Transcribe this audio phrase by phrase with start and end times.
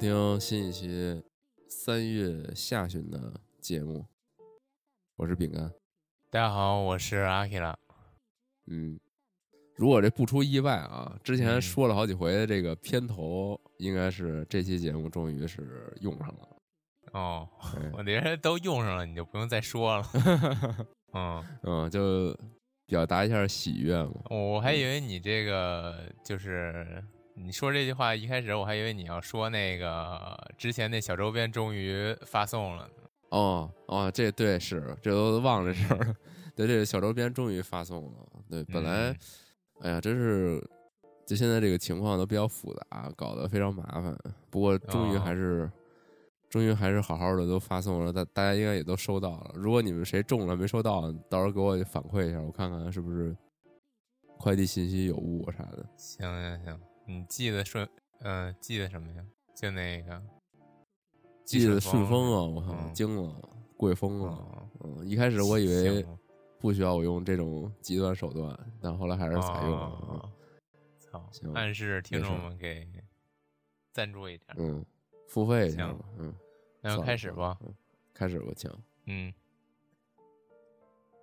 [0.00, 1.22] 听新一期
[1.68, 4.02] 三月下旬的节目，
[5.14, 5.70] 我是饼干。
[6.30, 7.78] 大家好，我是阿 K 拉。
[8.68, 8.98] 嗯，
[9.76, 16.48] 如果这不出意外啊，之前嗯说了好几回的这个片头，应该是这期节目终于是用上了。
[17.12, 20.06] 哦，哎我觉得都用上了，你就不用再说了。
[21.12, 22.34] 嗯，嗯，就
[22.86, 24.14] 表达一下喜悦嘛。
[24.30, 27.04] 我还以为你这个就是
[27.42, 32.92] 你说这句话一开始，我还以为你要说那个之前那小周边终于发送了呢。
[33.30, 36.14] 哦哦，这对是，这都忘了这事儿了。
[36.54, 38.18] 对，这个小周边终于发送了。
[38.50, 39.16] 对，本来嗯，
[39.80, 40.62] 哎呀，真是，
[41.24, 44.16] 就现在这个情况都比较复杂，搞得非常麻烦。
[44.50, 45.70] 不过终于还是，
[46.48, 49.52] 终于还是好好的都发送了，大大家应该也都收到了。
[49.54, 53.34] 如果你们谁中了没收到，到时候给我反馈一下，我看看是不是
[54.38, 55.86] 快递信息有误啥的。
[55.96, 57.88] 行行行，你记得顺，
[58.20, 59.24] 嗯、记得什么呀？
[59.56, 60.22] 就那个
[61.44, 64.30] 记得顺顺丰啊，我靠，嗯惊了，贵丰啊。
[64.30, 66.06] 哦嗯，一开始我以为
[66.58, 69.86] 不需要我用这种极端手段，但后来还是采用了。
[69.86, 70.32] 哦
[70.98, 72.86] 操行，暗示听众们给
[73.92, 74.56] 赞助一点。
[74.56, 74.84] 嗯，
[75.26, 76.04] 付费一下行吧。
[76.18, 76.34] 嗯，
[76.80, 77.58] 那就开始吧。。
[77.62, 77.74] 嗯
[78.14, 78.70] 开始吧，请。
[79.06, 79.32] 嗯，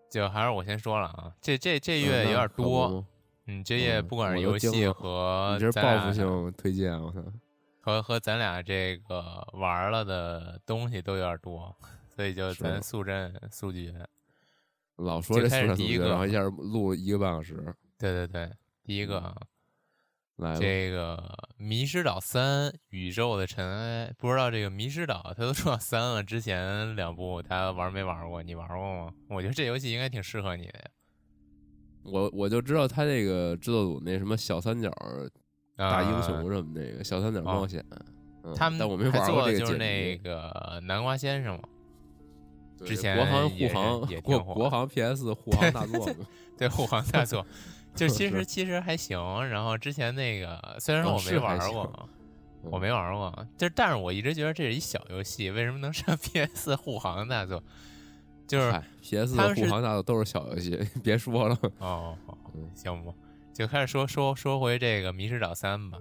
[0.09, 3.06] 就还是我先说了啊，这这这嗯月有点多，
[3.47, 7.24] 吗嗯，这月嗯不管是游戏和你这是咱俩报复性推荐，我操！
[7.80, 11.74] 和和咱俩这个玩了的东西都有点多，
[12.13, 13.94] 所以就咱速战速决。
[14.97, 17.56] 老说这速战速决，第一个然后一下录一个半小时，
[17.97, 18.52] 对对对，
[18.84, 19.38] 第一个啊，
[20.36, 20.59] 来吧。
[20.59, 21.16] 这个
[21.56, 28.44] 《迷失岛三：宇宙的尘埃》，不知道这个《迷失岛》它都出到三了，之前两部大家玩没玩过？
[28.44, 29.13] 你玩过吗？
[29.30, 30.86] 我觉得这游戏应该挺适合你的呀。
[32.07, 34.91] 我我就知道他这个制作组那什么小三角
[35.75, 37.84] 大英雄啊什么那个小三角冒险，
[38.44, 40.18] 嗯他们但我没玩过这个就是那。
[40.18, 41.63] 个南瓜先生嘛，
[42.85, 46.09] 之前国行也护航也国国行 PS 护航大作，
[46.57, 47.45] 对护航大作，
[47.94, 49.19] 就其实其实还行。
[49.50, 52.09] 然后之前那个虽然哦我没玩过，行
[52.72, 57.62] 我没玩过，就但是我一直觉得这是一小游戏，为什么能上 PS 护航大作？
[58.47, 61.58] 就是嗨，PS 他们是的护航大作都是小游戏， 别说了。
[61.80, 63.13] 哦，哦嗯行吧，
[63.53, 66.00] 就开始说说说回这个《迷失岛三》吧。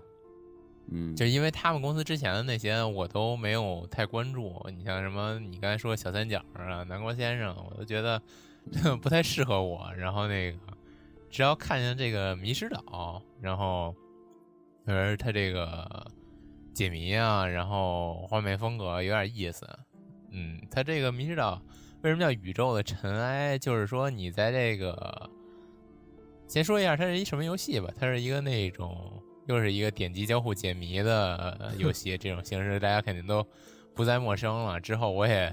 [0.89, 8.23] 嗯，就因为他们公司之前的那些我都没有太关注，你像什么你刚才说小三角啊、南瓜先生，我都觉得
[9.03, 9.93] 不太适合我。
[9.97, 10.59] 然后那个
[11.29, 13.93] 只要看见这个迷失岛，然后
[14.85, 16.07] 而他这个
[16.73, 19.69] 解谜啊，然后画面风格有点意思。
[20.31, 21.61] 嗯，他这个迷失岛
[22.07, 23.59] 为什么叫宇宙的尘埃？
[23.59, 25.29] 就是说你在这个
[26.47, 33.45] 先说一下它是一什么游戏吧，它是一个那种又是一个点击交互解谜的呃游戏，这种形式大家肯定都
[33.93, 34.81] 不再陌生了。
[34.81, 35.53] 之后我也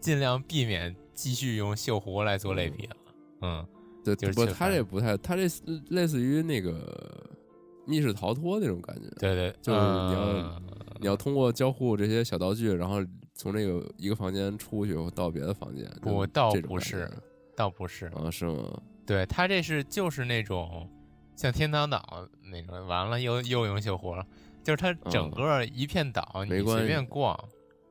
[0.00, 2.96] 尽量避免继续用锈湖来做类比了。
[3.42, 3.66] 嗯，
[4.02, 5.42] 对，就是去看这不太，他这
[5.90, 7.22] 类似于那个
[7.84, 9.10] 密室逃脱那种感觉。
[9.18, 10.62] 对对，就是你要嗯
[11.00, 13.04] 你要通过交互这些小道具，然后
[13.40, 15.86] 从这个一个房间出去到别的房间。
[16.02, 17.10] 就不倒不是
[17.56, 18.82] 倒不是，啊，是吗？
[19.06, 20.86] 对他这是就是那种
[21.36, 24.26] 像天堂岛那种，完了又又用锈湖了，
[24.62, 27.34] 就是它整个一片岛，你随便逛，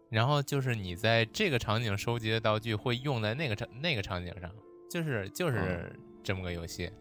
[0.10, 4.51] 然后就是你在这个场景收集的道具会用在那个场那个场景上，
[4.88, 5.92] 就是就是
[6.24, 6.92] 这么个游戏。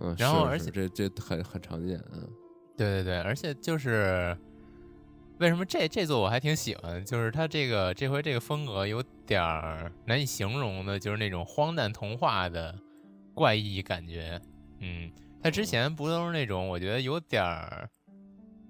[0.00, 2.26] 嗯，然后而且是这这很很常见，嗯
[2.78, 4.34] 对对对，而且就是
[5.40, 12.78] 为什么这这座我还挺喜欢，就是它这个这回这个风格有点儿难以形容的，就是那种荒诞童话的
[13.32, 14.38] 怪异感觉。
[14.80, 15.10] 嗯，
[15.42, 17.88] 它之前不都是那种我觉得有点儿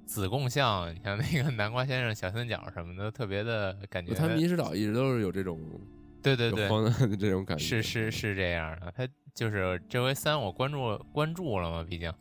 [0.06, 4.14] 子贡像，你像那个南瓜先生、小三角什么的，特别的感觉。
[4.14, 5.60] 他迷失岛一直都是有这种
[6.22, 12.12] 对对对，荒诞的这种感觉，是是是这样的，他就是这回三我关注关注了嘛，毕竟，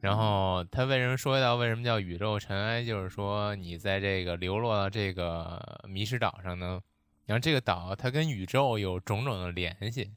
[0.00, 6.80] 然后他为什么说到为什么叫宇宙尘埃，就是说你在这个流落到这个迷失岛上呢，
[7.24, 10.12] 然后这个岛它跟宇宙有种种的联系，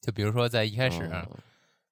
[0.00, 1.28] 就比如说在一开始，哦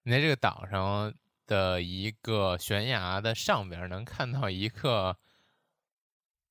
[0.04, 1.12] 你在这个岛上
[1.48, 5.16] 的一个悬崖的上边能看到一个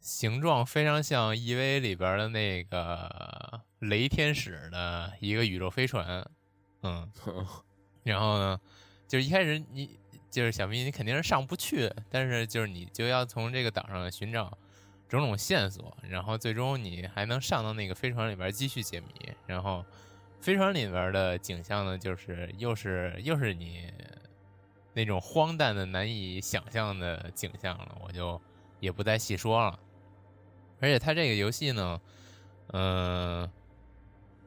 [0.01, 6.29] 形状非常像 EV 里边的那个雷天使的一个宇宙飞船，
[6.83, 7.09] 嗯，
[8.03, 8.59] 然后呢，
[9.07, 9.97] 就是一开始你
[10.35, 14.57] 就是小明，你肯定是上不去，但是就是你就要从这个岛上寻找
[15.07, 19.07] 种种线索，然后最终你还能上到那个飞船里边继续解谜，
[19.47, 19.85] 然后
[20.41, 23.89] 飞船里边的景象呢，就是又是又是你
[24.93, 28.41] 那种荒诞的、难以想象的景象了，我就
[28.81, 29.79] 也不再细说了。
[30.81, 32.01] 而且它这个游戏呢，
[32.73, 33.49] 嗯、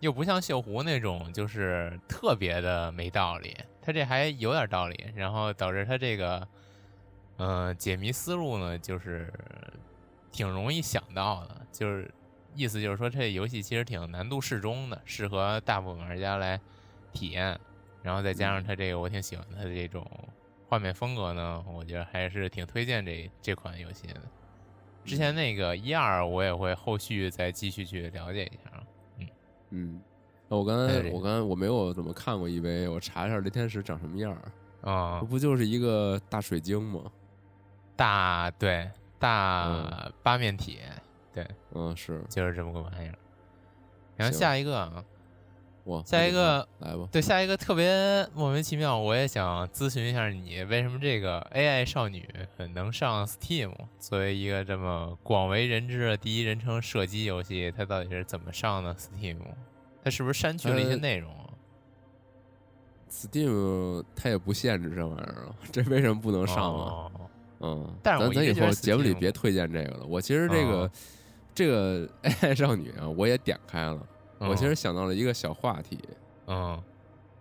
[0.01, 3.57] 又不像锈湖那种就是特别的没道理，
[3.89, 6.47] 它这还有点道理，然后导致他这个，
[7.39, 9.33] 嗯、解谜思路呢，就是
[10.31, 12.13] 挺容易想到的，就是
[12.55, 16.61] 意思就是说，这游戏其实挺难度适中的，适合大部分玩家来
[17.15, 17.59] 体验。
[18.03, 20.07] 然后再加上他这个，我挺喜欢他的这种
[20.69, 24.21] 画面风格呢，我觉得还是挺推荐这这款游戏的。
[25.03, 28.85] 之前那个一二，我也会后续再继续去了解一下。
[29.17, 29.29] 嗯
[29.71, 30.01] 嗯，
[30.49, 37.03] 那我刚才我刚才我没有怎么看过 EVA，我查一下雷天使长什么样儿，啊、这不就是一个大水晶吗？
[37.95, 40.79] 大对大八面体，
[41.35, 43.15] 对，嗯，是就是这么个玩意儿。
[44.17, 45.05] 然后下一个啊，
[45.85, 52.29] 哇，下一个来吧，对，下一个特别莫名其妙，我也想咨询一下你，为什么这个 AI 少女
[52.73, 53.73] 能上 Steam？
[53.99, 59.39] 作为一个这么广为人知的第一人称射击游戏，它到底是怎么上的 Steam？
[60.03, 61.49] 它是不是删去了一些呃内容啊
[63.11, 66.93] ？Steam 它也不限制这玩意儿啊， 这为什么不能上啊？
[66.93, 67.13] 哦
[67.61, 70.05] 嗯，但是咱咱以后节目里别推荐这个了。
[70.07, 70.91] 我其实这个、哦
[71.55, 74.01] 这个 AI 少女啊，我也点开了。
[74.39, 75.99] 我其嗯实想到了一个小话题，
[76.47, 76.81] 嗯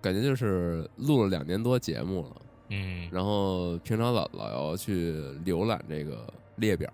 [0.02, 2.36] 感觉就是录了两年多节目了，
[2.70, 5.14] 嗯然后平常老老要去
[5.46, 6.26] 浏览这个
[6.56, 6.92] 列表，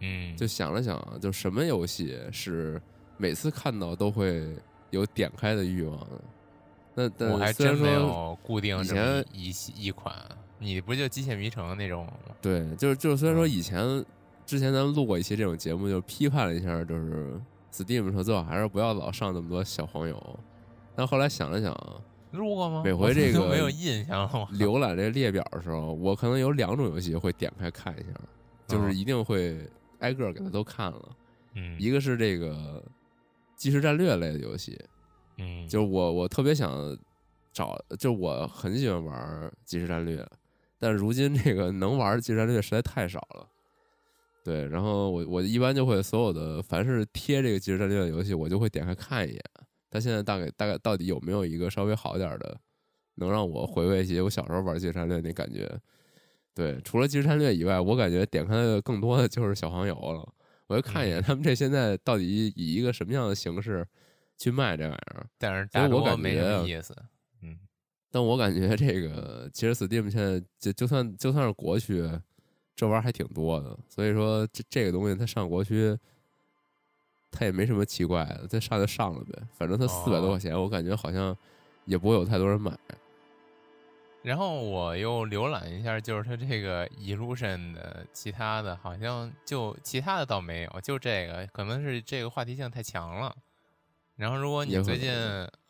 [0.00, 2.80] 嗯，就想了想，就什么游戏是
[3.18, 4.56] 每次看到都会
[4.94, 6.20] 有点开的欲望的。
[6.94, 10.14] 那但我还真没有固定以这么前一一一款。
[10.58, 12.08] 你不就机械迷城那种？
[12.40, 14.04] 对，就是就是虽然说嗯以前
[14.46, 17.38] 之前咱们录过一期这种节目，就批判了一下，就是
[17.72, 20.38] Steam 说最好还是不要老上那么多小黄油。
[20.94, 21.76] 但后来想了想，
[22.30, 22.82] 录过吗？
[22.84, 28.12] 每回这 个都没有印象浏览这个列表的时候，我可能有两种游戏会点开看一下，
[28.68, 31.08] 就是嗯一定会挨个给它都看了。
[31.54, 32.82] 嗯一个是这个
[33.56, 34.78] 即时战略类的游戏，
[35.38, 36.96] 嗯，就是我我特别想
[37.52, 40.26] 找，就我很喜欢玩即时战略，
[40.78, 43.48] 但如今这个能玩的即时战略实在太少了。
[44.44, 49.42] 对，然后我我一般就会所有的凡是贴这个即时战略的游戏，我就会点开看一眼。
[49.90, 52.58] 它现在大概大概到底有没有一个稍微好点儿的，
[53.14, 55.70] 能让我回味一些我小时候玩即时战略那感觉？
[56.52, 60.28] 对，除了即时战略以外，我感觉点开的更多的就是小黄油了。
[60.66, 63.86] 我就看一眼嗯他们这现在到底以一个什么样的形式
[64.38, 65.26] 去卖这玩意儿。
[65.38, 66.94] 但是我感觉么意思。
[67.42, 67.58] 嗯
[68.10, 72.08] 但我感觉这个其实 Steam 现在就就算就算是国区，
[72.76, 73.76] 这玩意儿还挺多的。
[73.88, 75.98] 所以说这这个东西它上国区，
[77.32, 79.42] 它也没什么奇怪的，它上就上了呗。
[79.52, 81.36] 反正它四百多块钱，我感觉好像
[81.86, 82.70] 也不会有太多人买。
[84.24, 93.36] 然后我又浏览一下，就是它这个 Illusion 的其他的，好像就其他的倒没有，就这个可能是这个话题性太强了。
[94.16, 95.12] 然后如果你最近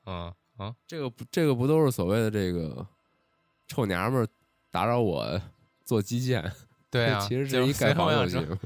[0.06, 2.86] 嗯嗯这个不这个不都是所谓的这个
[3.66, 4.28] 臭娘们儿
[4.70, 5.40] 打扰我
[5.84, 6.48] 做基建？
[6.90, 8.60] 对啊， 其实就是一盖房所以我想说游戏。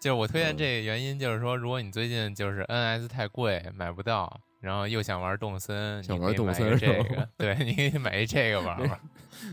[0.00, 9.00] 就是我推荐嗯这个原因，就是说，如果你最近就是 NS 太贵买不到，然后又想玩动森，想玩动森这个，对，你可以买一这个玩玩。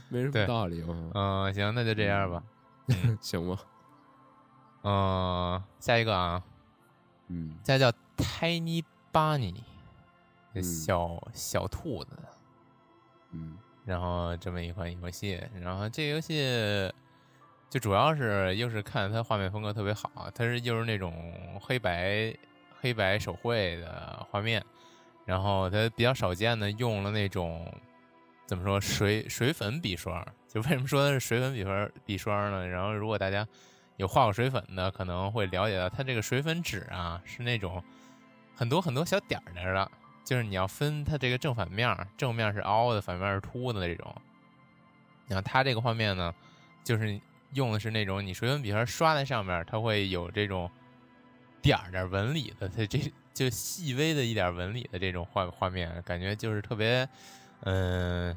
[0.09, 1.11] 没什么道理嘛。
[1.13, 2.43] 嗯，行，那就这样吧。
[3.21, 3.57] 行吧，
[4.83, 6.43] 嗯，下一个啊，
[7.27, 9.55] 嗯它叫 Tiny Bunny，
[10.53, 12.11] 嗯小小兔子。
[13.31, 16.91] 嗯然后这么一款游戏，然后这个游戏
[17.69, 22.33] 就主要是又是看它画面风格特别好，它是又是那种黑白
[22.81, 24.65] 黑白手绘的画面，
[25.27, 27.69] 然后它比较少见的用了那种
[28.45, 32.65] 怎么说水水粉笔刷，就为什么说它是水粉笔刷笔刷呢？
[32.65, 33.45] 然后如果大家
[33.97, 37.83] 有画过水粉的，可能会了解到它这个水粉纸啊是那种
[38.55, 39.91] 很多很多小点儿点儿的。
[40.23, 44.13] 就是你要分它这个正反面，正面是凹的，反面是凸的这种。
[45.27, 46.33] 然后它这个画面呢，
[46.83, 47.19] 就是
[47.53, 50.69] 用的是那种你水粉笔刷刷在上面，它会有这种
[51.61, 52.99] 点儿点儿纹理的，它这
[53.37, 57.07] 就细微的一点纹理的这种画画面，感觉就是特别，
[57.65, 58.35] 嗯、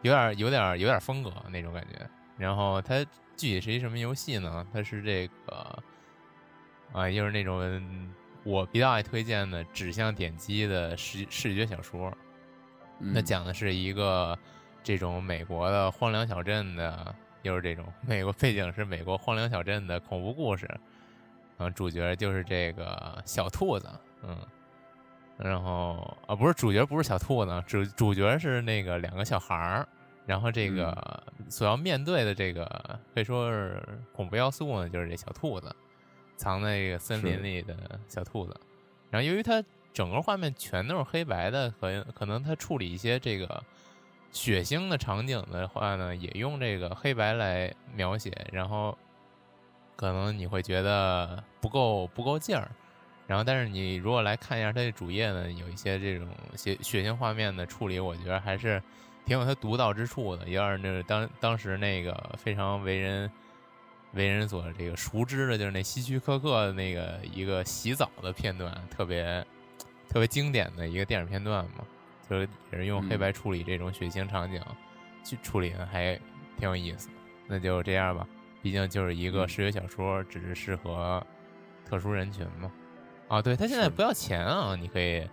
[0.00, 2.08] 有点有点有点风格那种感觉。
[2.38, 3.04] 然后它
[3.36, 4.66] 具体是一什么游戏呢？
[4.72, 5.82] 它是这个
[6.90, 8.10] 啊，又是那种
[8.44, 12.10] 我比较爱推荐的指向点击的视视觉小说。
[13.00, 14.38] 嗯，那讲的是一个
[14.82, 20.66] 这种美国的荒凉小镇的，又是这种美国背景是美国荒凉小镇的恐怖故事。
[21.58, 23.88] 嗯，主角就是这个小兔子，
[24.22, 24.36] 嗯，
[25.38, 29.88] 然后啊，不是主角不是小兔子，主主角是那个两个小孩儿。
[30.26, 33.80] 然后这个所要面对的这个可以说是
[34.12, 35.72] 恐怖要素呢，就是这小兔子
[36.36, 37.76] 藏在这个森林里的
[38.08, 38.60] 小兔子。
[39.08, 43.62] 然后由于它整个画面全都是黑白的，可可能它处理一些这个
[44.32, 48.98] 血腥的场景的话呢，也用这个黑白来描写，然后
[49.96, 52.70] 可能你会觉得不够不够劲儿。
[53.26, 58.80] 然后，但是你如果来看一下它的主页呢，有一些这种血血腥画面的处理，我觉得还是
[59.24, 60.48] 挺有它独到之处的。
[60.48, 63.28] 有点那当当时那个非常为人
[64.12, 69.44] 为人所这个熟知的，就是那希区柯克的那个一个洗澡的片段，特别
[70.08, 71.84] 特别经典的一个电影片段嘛，
[72.30, 74.62] 就是也是用黑白处理这种血腥场景，
[75.24, 76.14] 去处理的还
[76.56, 77.08] 挺有意思。
[77.48, 78.24] 那就这样吧，
[78.62, 81.24] 毕竟就是一个嗯视觉小说，只是适合
[81.84, 82.70] 特殊人群嘛。
[83.28, 85.28] 哦，对，它现在不要钱啊，你可以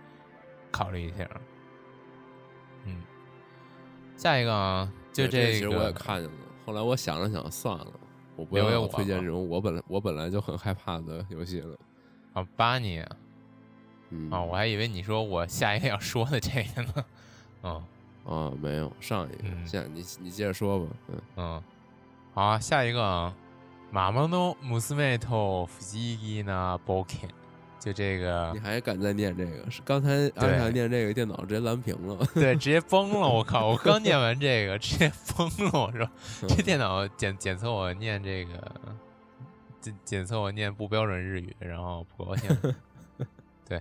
[0.70, 1.28] 考虑一下。
[2.84, 3.02] 嗯，
[4.16, 7.86] 下一个啊，就对这这个，其实我也看见了，后来我想了想，算了，
[8.36, 11.76] 我不要我推荐这种我本来我本来就很害怕的游戏了。
[12.34, 12.98] 啊，巴尼
[14.30, 17.04] 啊，我还以为你说我下一个要说的这个呢。
[17.62, 17.84] 嗯
[18.26, 20.86] 啊没有上一个，嗯现你你接着说吧。
[21.08, 21.62] 嗯，嗯，
[22.34, 23.32] 好啊，下一个啊，
[23.92, 27.28] 马蒙诺姆斯妹头弗基基那 boken，
[27.78, 29.70] 就这个你还敢再念这个？
[29.70, 32.26] 是刚才阿对卡念这个电脑直接蓝屏了。
[32.34, 33.28] 对，直接崩了！
[33.28, 35.80] 我靠， 我刚念完这个，直接崩了！
[35.80, 36.10] 我说，
[36.48, 38.72] 这电脑检检测我念这个，
[39.80, 42.50] 检检测我念不标准日语，然后不高兴。
[43.68, 43.80] 对，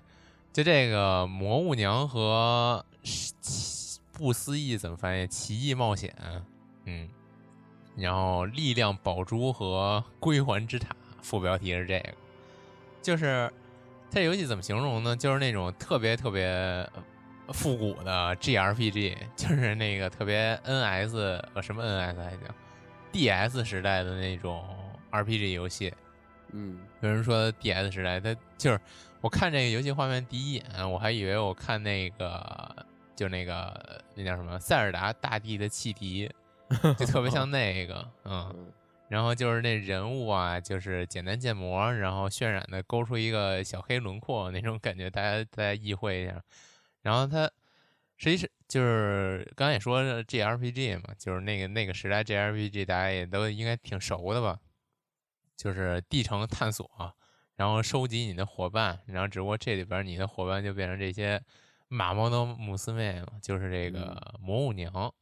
[0.53, 5.25] 就这个魔物娘和奇不思议怎么翻译？
[5.25, 6.15] 奇异冒险，
[6.85, 7.09] 嗯，
[7.95, 12.13] 然后力量宝珠和归还之塔，副标题是这个，
[13.01, 13.51] 就是
[14.09, 15.15] 这游戏怎么形容呢？
[15.15, 16.45] 就是那种特别特别
[17.45, 22.39] 呃复古的 GRPG，就是那个特别 NS 呃什么 NS 还行
[23.11, 24.63] DS 时代的那种
[25.11, 25.93] RPG 游戏。
[26.51, 28.79] 嗯有人说 DS 时代，它就是
[29.21, 32.85] 我看这个游戏画面第一眼，我还以为我看那个
[33.15, 36.31] 就那个那叫什么塞尔达大地的汽笛，
[36.97, 38.51] 就特别像那个，嗯。
[38.55, 38.73] 嗯
[39.09, 46.41] 然后就是那人物啊，就是简单建模，然后渲染的勾出一个小黑轮廓那种感觉，大家大家意会一下。
[47.03, 47.47] 然后它
[48.17, 54.57] 实际是就是刚才也说了 GRPG 嘛，就是那个那个时代 GRPG 大家也都应该挺熟的吧，
[55.55, 56.89] 就是地城探索，
[57.55, 61.39] 然后收集你的伙伴，然后只不过这里边你的伙伴就变成这些
[61.87, 65.13] 马毛的姆斯妹了，就是这个魔物娘。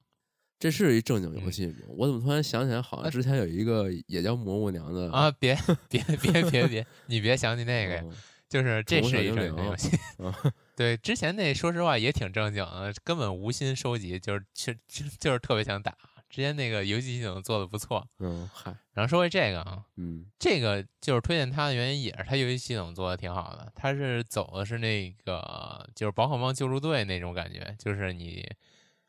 [0.61, 1.73] 这是一正经游嗯戏吗？
[1.89, 5.57] 我怎么突然想起来，好像之前有一个也叫魔物娘的啊，别
[5.89, 8.13] 别别别别，你别想起那个呀，嗯
[8.47, 9.89] 就是这是一正经游戏。
[10.23, 15.97] 啊 对，之前那说实话也挺正经的，根本无心收集，就是就就 就是特别想打。
[16.29, 18.07] 之前那个游戏系统做的不错。
[18.19, 23.71] 嗯，嗨，然后说回这个啊，嗯这个就是推荐它的原因，也是它游戏系统做的挺好的。
[23.75, 28.47] 它是走的是那个就是宝可梦救助队那种感觉，就是你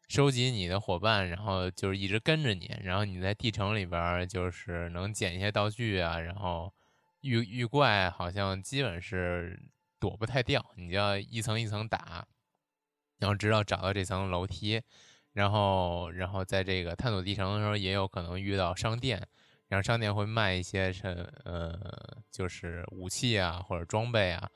[0.08, 6.72] 收集你的伙伴，然后就是一直跟着你，然后你在地城里边就是能捡一些道具啊，然后
[7.22, 9.58] 遇遇怪好像基本是
[9.98, 12.26] 躲不太掉，你就要一层一层打，
[13.18, 14.82] 然后直到找到这层楼梯，
[15.32, 19.26] 然后然后在这个探索地城的时候，也有可能遇到商店。
[19.68, 21.74] 然后商店会卖一些是呃，
[22.30, 24.50] 就是武器啊或者装备啊，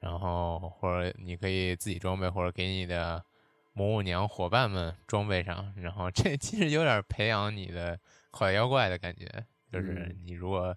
[0.00, 3.24] 然后或者你可以自己装备，或者给你的
[3.78, 5.72] 魔物娘伙伴们装备上。
[5.78, 7.96] 然后这其实有点培养你的
[8.32, 9.26] 坏妖怪的感觉，
[9.70, 10.76] 就是你如果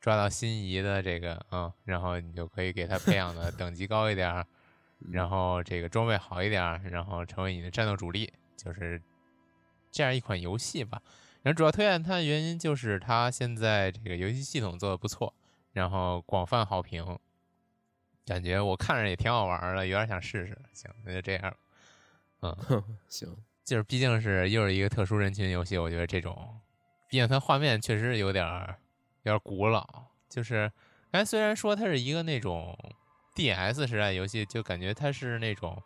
[0.00, 4.44] 抓到心仪的这个啊，然后你就可以给他培养的等级高一点，
[5.12, 9.00] 然后这个装备好一点，然后成为你的战斗主力，就是
[9.92, 11.00] 这样一款游戏吧。
[11.42, 15.32] 然后主要推荐它的原因就是它现在这个游戏系统做的不错，
[15.72, 17.18] 然后广泛好评，
[18.26, 20.58] 感觉我看着也挺好玩的，有点想试试。
[20.72, 21.56] 行，那就这样。
[22.42, 22.56] 嗯，
[23.08, 26.36] 行，就是毕竟是又是一个特殊人群游戏，我觉得这种，
[27.08, 28.46] 毕竟它画面确实有点
[29.24, 29.86] 有点古老。
[30.28, 30.70] 就是
[31.10, 32.76] 刚才虽然说它是一个那种
[33.34, 35.80] DS 时代游戏，就感觉它是那种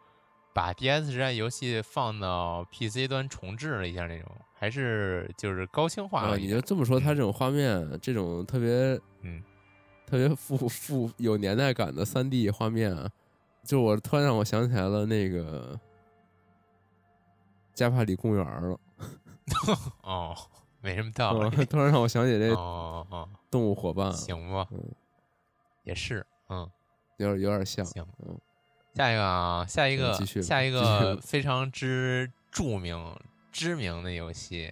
[0.53, 4.31] 把 DS 时代游戏放到 PC 端重置了一下那种。
[4.57, 6.39] 还是就是高清化了。
[6.39, 9.43] 你就这么说，它这种画面，这种特别嗯，
[10.07, 12.97] 特别富富有年代感的三 D 画面，
[13.63, 15.79] 就我突然让我想起来了那个
[17.75, 18.81] 加帕里公园了。
[20.03, 20.35] 哦，
[20.81, 21.65] 没什么道理。
[21.67, 24.67] 突然让我想起这哦哦，动物伙伴，行吧？
[24.71, 24.81] 嗯，
[25.83, 26.71] 也是，嗯，
[27.19, 27.85] 有点有点像。
[27.85, 28.39] 行，嗯，
[28.95, 33.15] 下一个啊，下一个，下一个非常之著名。
[33.53, 34.69] 知名的游戏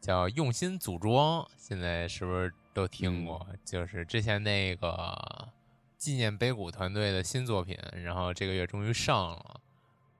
[0.00, 3.44] 叫《用心组装》，现在是不是都听过？
[3.64, 5.48] 就是之前那个
[5.98, 9.60] 纪念碑谷团队的新作品，然后这个月终于上了。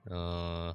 [0.06, 0.74] 嗯，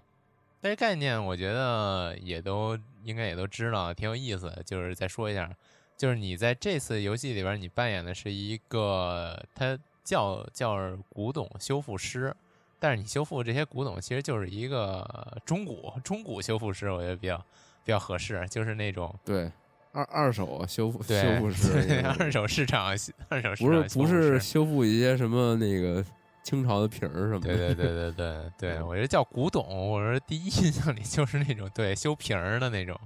[0.70, 4.52] 这概念我觉得也都应该也都知道，挺有意思。
[4.66, 5.48] 就是再说一下，
[5.96, 12.36] 就是你在这次游戏里边，你扮演的是一个，他叫叫古董修复师。
[12.80, 17.38] 但是你修复这些古董，其实就是一个中古中古修复师，我觉得比较
[17.84, 19.52] 比较合适，就是那种对
[19.92, 22.88] 二二手修复修复师， 二手市场
[23.30, 26.04] 二手不是不是修复一些什么那个
[26.46, 32.98] 清朝的瓶儿什么的，对对对对对对，我觉得叫古董，我说第一印象里就是那种对修瓶儿的那种，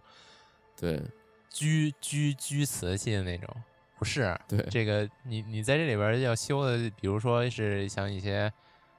[0.79, 1.01] 对。
[1.49, 3.49] 居居居瓷器的那种，
[3.97, 8.53] 不是对这个你你在这里边要修的，比如说是像一些。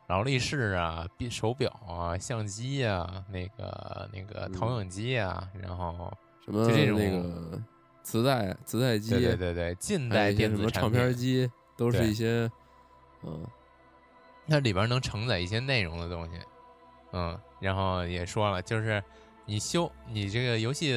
[0.09, 6.13] 劳力士啊，手表啊，相机啊，那个那个投影机啊，然后
[6.45, 7.63] 什么就这种那个
[8.03, 12.51] 磁带磁带机，对对对，近代电子唱片机都是一些，
[13.23, 13.47] 嗯，
[14.51, 16.33] 它里边能承载一些内容的东西，
[17.13, 19.03] 嗯，然后也说了，就是
[19.47, 20.93] 你修你这个游戏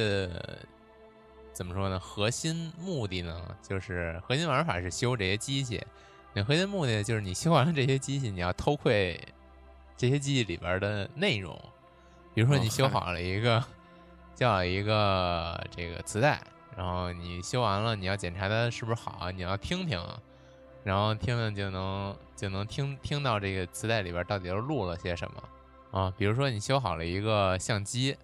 [1.52, 1.98] 怎么说呢？
[2.00, 5.80] 核心目的呢，就是核心玩法是修这些机器。
[6.32, 9.18] 你核心目的就是你修完了这些机器，你要偷窥
[9.96, 11.56] 这些机器里边的内容。
[12.34, 13.64] 比如说你修好了一个，
[14.36, 16.42] 修好一个这个磁带，
[16.76, 20.04] 然后你修完了，你要检查它是不是好，你要听听，
[20.84, 25.42] 然后听听就能就能听听到这个磁带里边到底都录了些什么
[25.90, 26.14] 啊。
[26.16, 28.16] 比如说你修好了一个相机，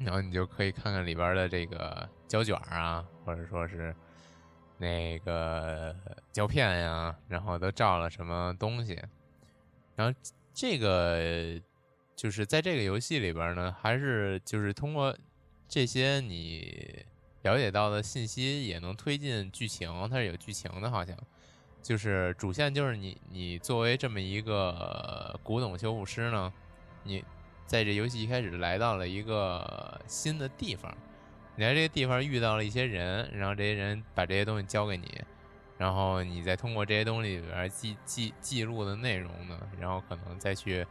[0.00, 3.94] 然后你就可以看看里边的这个胶卷啊，或者说是。
[4.78, 5.94] 那个
[6.32, 9.00] 胶片呀，然后都照了什么东西？
[9.94, 10.18] 然后
[10.52, 11.60] 这个
[12.16, 15.16] 就是在这个游戏里边呢，还是就是通过
[15.68, 17.06] 这些你
[17.42, 19.88] 了解到的信息，也能推进剧情。
[20.10, 21.16] 它是有剧情的，好像
[21.82, 26.52] 就是主线就是你你作为这么一个古董修复师呢，
[27.02, 27.24] 你
[27.66, 30.96] 在这游戏一开始来到了一个新的地方。
[31.54, 35.20] 你在这个地方遇到了一些人，然后这些人把这些东西交给你，
[35.76, 40.86] 然后你再通过这些东西里边记记记录的内容呢，然后可能再去，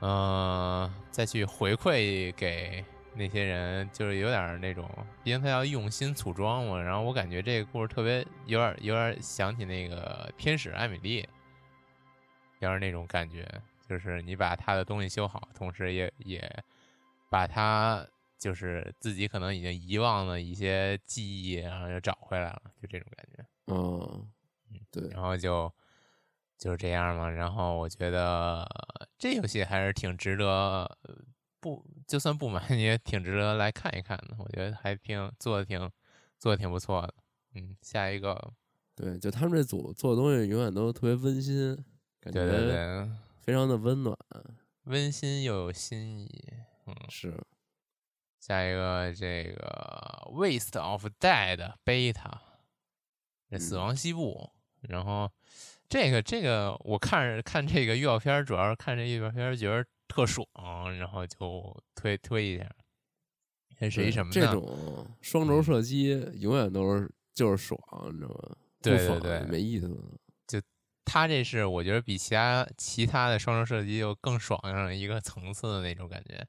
[0.00, 4.88] 嗯，再去回馈给那些人，就是有点那种，
[5.22, 6.80] 毕竟他要用心组装嘛。
[6.80, 11.26] 然后我感觉这个故事特别有点有点想起那个天使艾米丽，
[12.60, 13.46] 有点那种感觉，
[13.88, 16.64] 就是你把他的东西修好，同时也也
[17.28, 18.06] 把他。
[18.38, 23.46] 就是自己可能已经遗忘的一些记忆，然后又找回来了，就这种感觉。
[23.68, 24.28] 嗯，
[24.90, 25.08] 对。
[25.10, 25.72] 然后就
[26.58, 27.30] 就是这样嘛。
[27.30, 28.68] 然后我觉得
[29.16, 30.98] 这游戏还是挺值得，
[31.62, 34.34] 不就算不买 也挺值得来看一看的。
[34.38, 35.90] 我觉得还挺做的挺
[36.38, 37.14] 做的挺不错的。
[37.54, 38.52] 嗯，下一个，
[38.96, 41.76] 对，就他们这组做的东西永远都特别温馨，
[42.20, 44.16] 感觉对对，非常的温暖，
[44.84, 46.28] 温馨又有新意。
[46.86, 47.32] 嗯，是。
[48.40, 52.38] 下一个，这个《Waste of Dead》Beta，
[53.48, 54.50] 这死亡西部。
[54.80, 55.30] 然后，
[55.88, 60.46] 这个这个，我看看这个预告片，主要是看这预告片，觉得特爽，
[60.98, 62.68] 然后就推推一下。
[63.78, 64.34] 那谁什么呢？
[64.34, 67.80] 这种双轴射击永远都是就是爽，
[68.12, 68.56] 你知道吗？
[68.82, 69.88] 对对对没意思。
[70.46, 70.60] 就
[71.04, 76.46] 他这是我觉得比其他其他的双轴射击又更爽上了一个层次的那种感觉，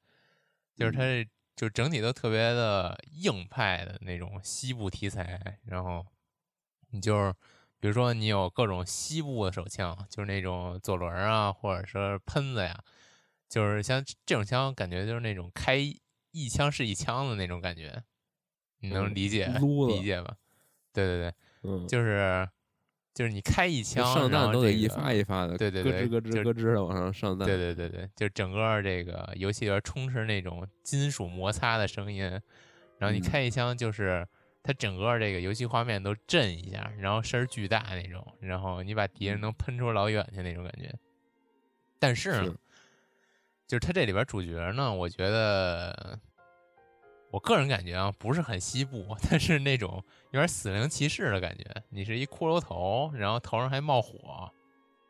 [0.75, 6.05] 就是它嗯这就整体都特别的硬派的那种西部题材，然后
[6.89, 7.33] 你就是
[7.79, 12.83] 比如说你有各种西部的手枪，就是那种左轮啊，或者说喷子呀，
[13.53, 15.75] 就是像这种枪，感觉就是那种开
[16.31, 18.01] 一枪是一枪的那种感觉，
[18.79, 20.35] 你能嗯理解、理解吗？
[20.91, 22.49] 对对对，嗯，就是
[23.13, 27.47] 就是你开一枪，上弹都得一发一发的，对对对咯吱咯吱就咯吱的往上上弹。
[27.47, 32.23] 对对对对，就整个这个游戏里边充斥那种金属摩擦的声音，
[32.97, 34.27] 然后你嗯开一枪就是
[34.63, 40.91] 它整个这个游戏画面都震一下，然后声儿巨大那种，然后你把敌人能喷出老远去那种感觉。
[41.99, 42.53] 但是呢是，
[43.73, 46.19] 就是它这里边主角呢，我觉得
[47.31, 51.65] 我个人感觉啊，不是很西部， 但是那种有点死灵骑士的感觉。
[51.89, 54.47] 你是一骷髅头，然后头上还冒火，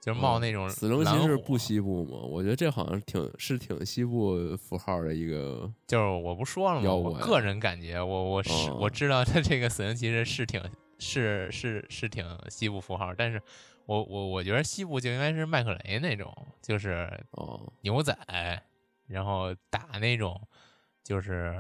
[0.02, 2.20] 就是冒嗯那种死灵骑士不西部吗？
[2.26, 5.70] 我觉得这好像挺是挺西部符号的一个。
[5.86, 6.90] 就是我不说了吗？
[6.96, 10.64] 我个人感觉，我我是、哦我知道他这个死灵骑士是挺
[11.00, 13.42] 是是是挺西部符号，但是
[13.86, 18.16] 我我我觉得西部就应该是麦克雷那种，就是哦，牛仔，
[19.08, 20.40] 然后打那种
[21.04, 21.54] 就是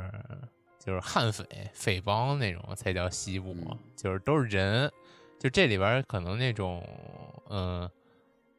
[0.79, 4.91] 就是悍匪匪帮那种才叫西部，嗯就是都是人，
[5.39, 6.81] 就这里边可能那种
[7.49, 7.89] 嗯、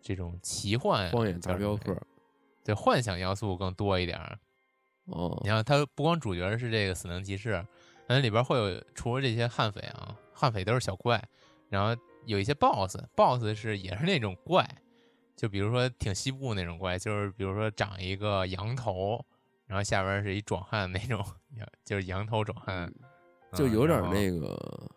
[0.01, 1.97] 这种奇幻荒野大镖客。
[2.63, 4.39] 对幻想要素更多一点儿。
[5.07, 7.63] 哦你，看，他不光主角是这个死灵骑士，
[8.07, 11.23] 那里边会有除了这些悍匪啊，悍匪都是小怪，
[11.69, 11.95] 然后
[12.27, 14.69] 有一些 BOSS，BOSS 是也是那种怪，
[15.37, 19.25] 就比如说挺西部那种怪，就是比如说长一个羊头，
[19.67, 21.25] 然后下边是一壮汉那种，
[21.85, 22.93] 就是羊头壮汉，
[23.51, 24.91] 嗯就有点嗯那个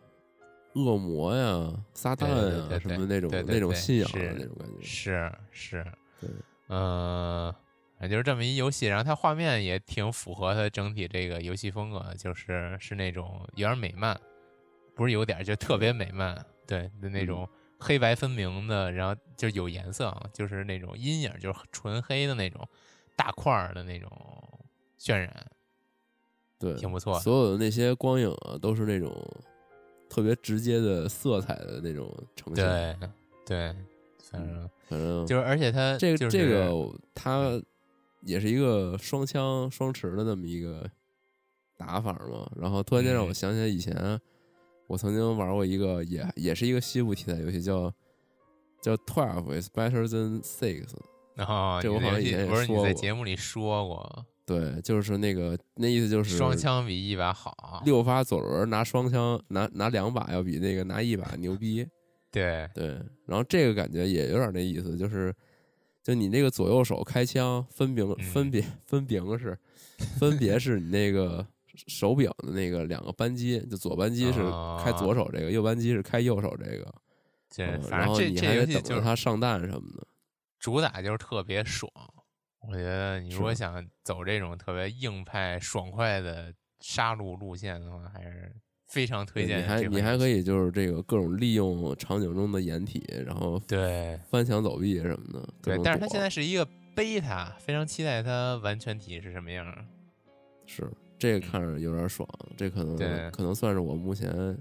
[0.74, 4.82] 恶魔呀、撒旦呀什么那种那种信仰的是那种感觉。
[4.82, 5.86] 是是，
[6.20, 6.30] 对，
[6.68, 7.52] 嗯，
[7.98, 14.18] 反正就是这么一游戏，然后它画面也挺符合它整体这个游戏风格的，就是是那种有点美漫，
[14.94, 17.48] 不是有点就特别美漫，对的嗯那种
[17.80, 22.68] 黑白分明的，然后就有颜色啊，就是那种阴影，就是纯黑的那种
[23.16, 24.10] 大块儿的那种
[25.00, 25.46] 渲染，
[26.58, 29.10] 对，挺不错所有的那些光影啊，都是那种
[30.10, 32.98] 特别直接的色彩的那种呈现。
[32.98, 33.08] 对
[33.46, 33.76] 对，
[34.30, 36.70] 反正反正就是而且它这个、就是这个
[37.14, 37.62] 它
[38.20, 40.90] 也是一个双枪双持的那么一个
[41.76, 42.50] 打法嘛。
[42.56, 43.94] 然后突然间让我嗯想起来以前
[44.88, 47.92] 我曾经玩过一个也也是一个西部题材游戏，叫
[48.82, 50.86] 叫 Twelve is better than Six。
[51.36, 61.86] 然后这我好像以前也不是你在说过节目里说过，对，就是那个那意思就是双枪比一把好，六发左轮拿双枪拿拿两把要比那个拿一把牛逼。
[62.30, 62.88] 对对，
[63.24, 65.34] 然后这个感觉也有点那意思，就是
[66.02, 69.58] 就你那个左右手开枪分别分嗯别分别是
[70.18, 71.46] 分别是你那个
[71.86, 74.40] 手柄的那个两个扳机，就左扳机是
[74.82, 76.94] 开左手这个，右扳机是开右手这个。
[77.50, 80.06] 这嗯反正这这游戏就是得等着它上弹什么的。
[80.58, 81.90] 主打就是特别爽。
[82.60, 88.54] 我觉得你如果想走这种特别硬派、爽快的杀戮路线的话，还是
[88.88, 89.82] 非常推荐你还。
[89.82, 95.48] 你还可以就是这个各种利用场景中的掩体，然后对翻墙走壁什么的。
[95.62, 99.86] 对，但是它现在是一个 beta，非常期待它完全体是什么样儿。
[100.66, 104.56] 是这个看着有点爽，这可能对可能算是我目前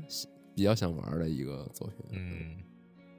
[0.56, 1.98] 比较想玩的一个作品。
[2.12, 2.58] 嗯，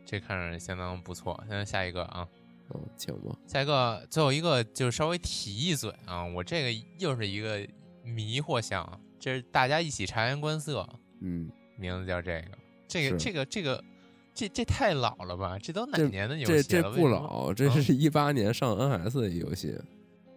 [0.04, 1.38] 这看着相当不错。
[1.48, 2.26] 现在下一个啊，
[2.74, 3.36] 嗯，请吧。
[3.46, 7.64] 下一个最后一个就稍微提一嘴啊，我这个又是一个
[8.02, 10.88] 迷惑项，这是大家一起察言观色，
[11.20, 13.84] 嗯，名字叫这个，这个这个这个
[14.34, 15.56] 这这太老了吧？
[15.58, 16.90] 这都哪年的游戏了？
[16.92, 19.84] 不老，这嗯是一八年上 NS 的游戏，呃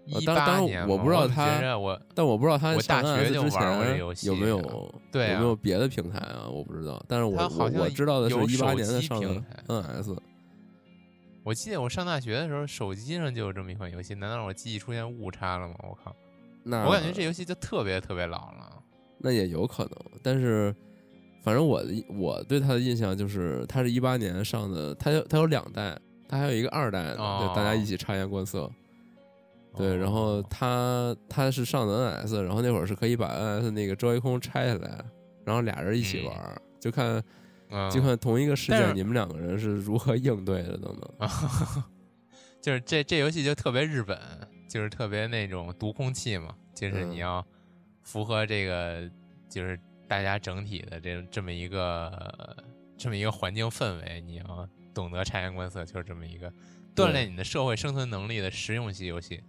[0.06, 6.50] 一八年，我不知道我它觉着我但我不知道他我上大学就之前有没有对啊有没有别的平台啊？
[6.50, 9.22] 我不知道，但是我好像我我知道的是有一八年的上
[9.68, 10.18] NS，
[11.44, 15.76] 我记得我上大学的时候，手机上就有这么一款游戏，难道让我记忆出现误差了吗？
[15.84, 16.16] 我靠！
[16.64, 18.84] 那我感觉这游戏就特别特别老了。
[19.18, 20.76] 那也有可能，但是
[21.44, 28.70] 反正我的我对它的印象就是，它是一八年上的，它有它有两代，它还有一个二代的，哦就大家一起察言观色。
[29.76, 35.04] 对，然后哦它它是上的 NS，然后那会儿是可以把 NS 那个周围空拆下来，
[35.46, 37.24] 然后俩人一起玩儿，就看
[37.70, 41.30] 嗯，就看同一个事件你们两个人是如何应对的等等。
[42.62, 44.20] 就是这这游戏就特别日本，
[44.70, 47.46] 就是特别那种读空气嘛，就是你嗯要
[48.04, 49.10] 符合这个
[49.50, 52.56] 就是大家整体的这这么一个
[52.98, 56.52] 这么一个环境氛围，你要懂得察言观色，就是这么一个
[56.94, 59.42] 锻炼你的社会生存能力的实用系游戏。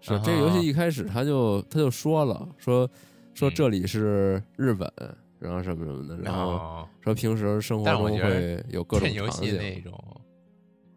[0.00, 2.88] 是这个游戏一开始他就他就说了，说
[3.34, 4.90] 说这里是日本，
[5.38, 9.92] 然后什么什么的，然后说平时生活中会有各种游戏那种。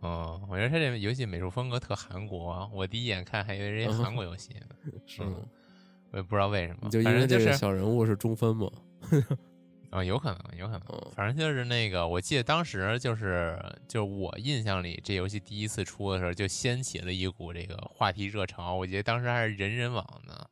[0.02, 4.92] 哦，我觉得他这游戏美术风格特韩国，我第一眼看还以为人家韩国游戏呢。
[5.06, 5.36] 是吗？
[6.12, 8.70] 我也不知道为什么，就因为这个小人物是中分嘛。
[9.91, 10.82] 啊，有可能，有可能。
[11.15, 18.75] 反正就是那个，我记得当时就是，就是我印象里，这游戏第一次出的时候，就掀起了一股这个话题热潮。
[18.75, 20.45] 我记得当时还是人人网呢，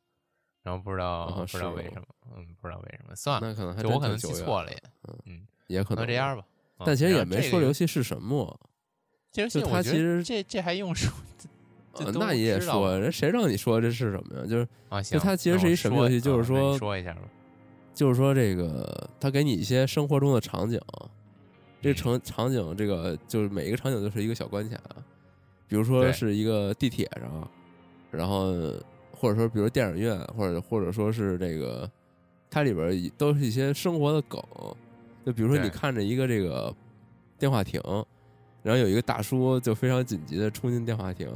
[0.63, 3.15] 然后不知道不知道为什么，嗯，不知道为什么。
[3.15, 4.83] 算了，那可能就我可能记错了也，
[5.25, 6.43] 嗯，也可能这样吧。
[6.85, 8.59] 但其实也没说游戏是什么。
[9.31, 11.11] 这游戏他其实这这还用说？
[12.13, 14.45] 那你也说，人谁让你说这是什么呀？
[14.47, 16.21] 就是啊，就它其实是一什么游戏？
[16.21, 17.21] 就是说，说一下吧。
[17.97, 20.79] 就是说，这个他给你一些生活中的场景，
[21.81, 24.77] 这场场景，这个就是每一个场景就是一个小关卡。
[25.67, 27.49] 比如说是一个地铁上，
[28.11, 28.53] 然后
[29.11, 31.89] 或者说比如电影院，或者或者说是这个，
[32.51, 34.39] 它里边都是一些生活的梗。
[35.25, 36.71] 就比如说你看着一个这个
[37.39, 37.81] 电话亭，
[38.61, 41.27] 然后有一个大叔就非常紧急的冲进电话亭。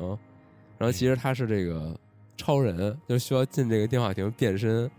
[0.78, 2.00] 然后其实他是这个
[2.38, 4.90] 超人，就需要进这个电话亭变身，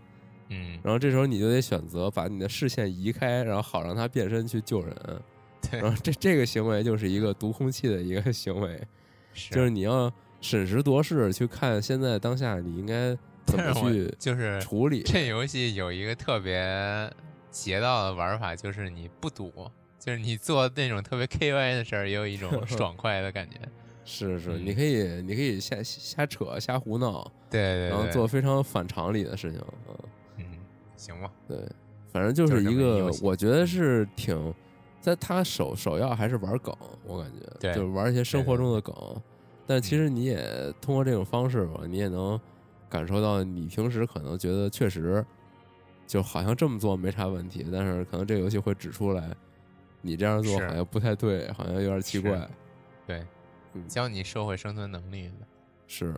[0.49, 4.95] 嗯，然后这时候你就得选择把你的视线移开，然后好让他变身去救人。
[5.69, 8.81] 对，然后这这个行为就是一个读空气的一个 行为，
[9.49, 15.01] 就是你要审时度势去看现在当下你应该怎么去就是处理。
[15.03, 17.09] 这游戏有一个特别
[17.49, 19.51] 邪道的玩法，就是你不赌，
[19.97, 23.55] 就是你做那种特别 K Y 的事儿，也有一种 爽快的感觉。
[24.03, 30.09] 是是，你可以你可以瞎瞎扯瞎胡闹，对对，然后做非常反常理的事情，嗯嗯，
[31.03, 31.57] 行吧，对，
[32.11, 34.53] 反正就是一个，我觉得是挺，
[35.01, 38.95] 在他首首要还是玩梗，我感觉，对就是玩一些生活中的梗，
[39.67, 42.39] 但其实你也通过这种方式吧，你也能
[42.89, 45.25] 感受到你平时可能觉得确实
[46.07, 49.35] 就好像这么做没啥问题，但是可能这个游戏会指出来，
[50.01, 52.49] 你这样做好像不太对，好像有点奇怪，
[53.05, 53.25] 对。
[53.87, 55.47] 教你社会生存能力的，
[55.87, 56.13] 是，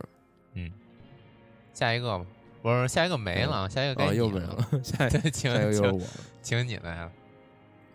[0.52, 0.70] 嗯，
[1.72, 2.26] 下一个吧，
[2.66, 6.00] 不是下一个没了，下一个该又没了， 下一个请又是我，
[6.42, 7.12] 请你来了，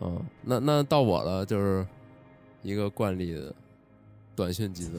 [0.00, 1.86] 嗯，那那到我了，就是
[2.62, 3.54] 一个惯例的
[4.34, 4.96] 短讯几则，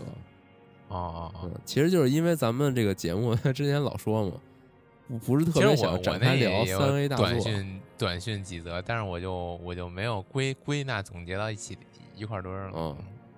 [0.89, 4.33] 哦哦哦，其实就是因为咱们这个节目 之前老说嘛，
[5.07, 11.75] 不不是特别想展开聊三 A 大作，短讯短讯几则，但是我就我就没有归归纳总结到一起
[12.15, 12.97] 一块堆儿了，嗯。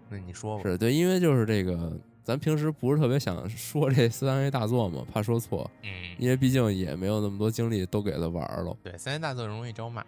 [0.10, 1.92] 那你说吧，是对，因为就是这个，
[2.26, 8.76] 咱平时不是特别想说这三 A 大作嘛，怕说错，嗯，因为毕竟也没有那么多精力都给他玩了。
[8.82, 10.04] 对，三 A 大作容易招骂。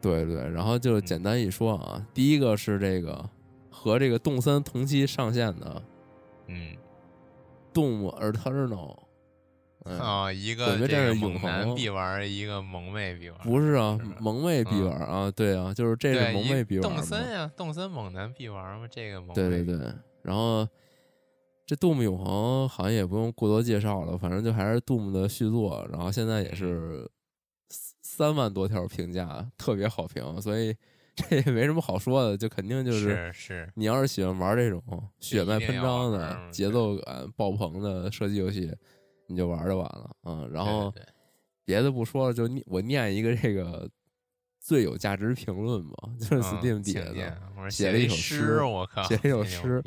[0.00, 3.28] 对对，然后就简单一说啊，第一个是这个
[3.68, 5.82] 和这个动森同期上线的，
[6.46, 6.74] 嗯，
[7.74, 8.96] 动物 Eternal。
[9.84, 13.38] 啊，一个这是猛男必玩，一个萌妹必玩。
[13.40, 16.90] 不是啊，萌妹必玩啊，对啊，就是这是萌妹必玩。
[16.90, 18.88] 动森呀，动森猛男必玩嘛？
[18.90, 19.34] 这个萌。
[19.34, 20.66] 对对对，然后
[21.66, 27.10] 这杜牧永恒好像也不用过多介绍了，反正就还是杜牧的续作，然后现在也是
[28.02, 30.74] 三万多条评价，特别好评，所以
[31.14, 34.82] 这也没什么好说的，就肯定就是是你要是喜欢玩这种
[35.18, 38.70] 血脉喷张的、节奏感爆棚的射击游戏。
[39.26, 40.92] 你就玩就完了，嗯，然后
[41.64, 43.88] 别的不说了，就我念一个这个
[44.60, 49.82] 最有价值评论吧，就是 Steam 底下的写了一首诗，我靠，写了一首诗，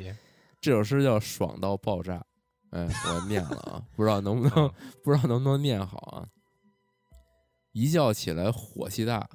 [0.60, 2.26] 这首诗叫爽到爆炸，
[2.72, 4.72] 哎，我念了啊，不知道能不能，
[5.04, 6.28] 不知道能不能念好啊。
[7.72, 9.30] 一觉起来火气大，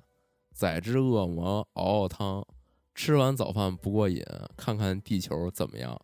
[0.53, 2.45] 宰只恶魔熬熬汤，
[2.95, 4.25] 吃完早饭不过瘾，
[4.57, 5.99] 看看地球怎么样？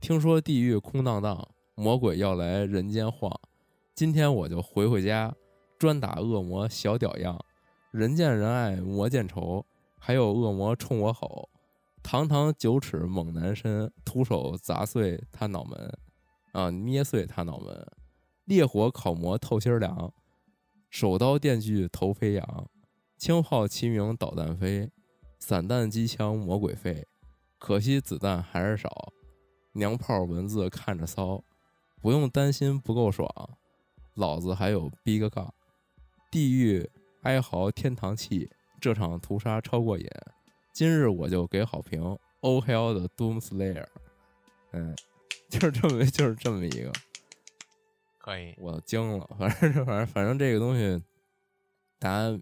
[0.00, 1.48] 听说地狱空荡荡。
[1.74, 3.32] 魔鬼要来人间晃，
[3.94, 5.32] 今天我就回回家，
[5.78, 7.38] 专打恶魔小屌样。
[7.92, 9.64] 人见人爱魔见愁，
[9.96, 11.48] 还有恶魔冲我吼：
[12.10, 15.98] 堂堂九尺猛男身，徒手砸碎他脑门，
[16.52, 17.86] 啊，捏碎他脑门。
[18.46, 20.10] 烈火烤馍透心凉，
[20.88, 22.70] 手刀电锯头飞扬。
[23.18, 24.90] 轻炮齐鸣导弹飞，
[25.38, 27.06] 散弹机枪魔鬼废。
[27.58, 29.12] 可惜子弹还是少，
[29.74, 31.44] 娘炮文字看着骚。
[32.00, 33.28] 不用担心不够爽，
[34.14, 35.52] 老子还有逼个杠，
[36.30, 36.88] 地狱
[37.24, 40.08] 哀嚎天堂泣，这场屠杀超过瘾，
[40.78, 42.00] 今日我就给好评。
[42.38, 43.84] Oh hell 的 Doom Slayer，
[44.70, 44.94] 嗯，
[45.50, 46.92] 就是这么 就是这么一个，
[48.16, 49.28] 可以，我惊了。
[49.36, 51.02] 反正 反正反正这个东西，
[51.98, 52.40] 大家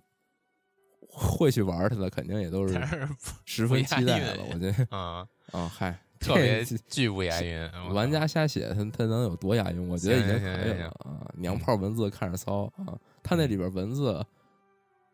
[1.09, 2.79] 会去玩它的，肯定也都是
[3.47, 4.45] 十分期待的。
[4.53, 7.71] 我觉得嗯，啊，嗨，特别巨不押韵。
[7.95, 9.89] 玩家瞎写，他他能有多押韵？
[9.89, 11.25] 我觉得已经可以了啊！
[11.39, 13.01] 娘炮文字看着骚啊！
[13.23, 14.23] 他那里边文字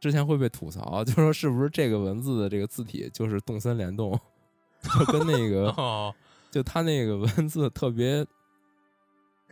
[0.03, 4.19] 之前会被吐槽， 就说是不是这个文字的这个字体就是动森联动，
[4.99, 6.13] 就跟那个 哦，
[6.51, 8.27] 就他那个文字特别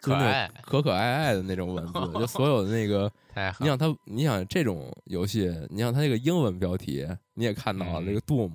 [0.00, 3.08] 可爱可可爱爱的那种文字，就所有的那个，
[3.60, 8.50] 你想他，你想这种游戏，你想他那个英文标题你也看到了，嗯这个 Doom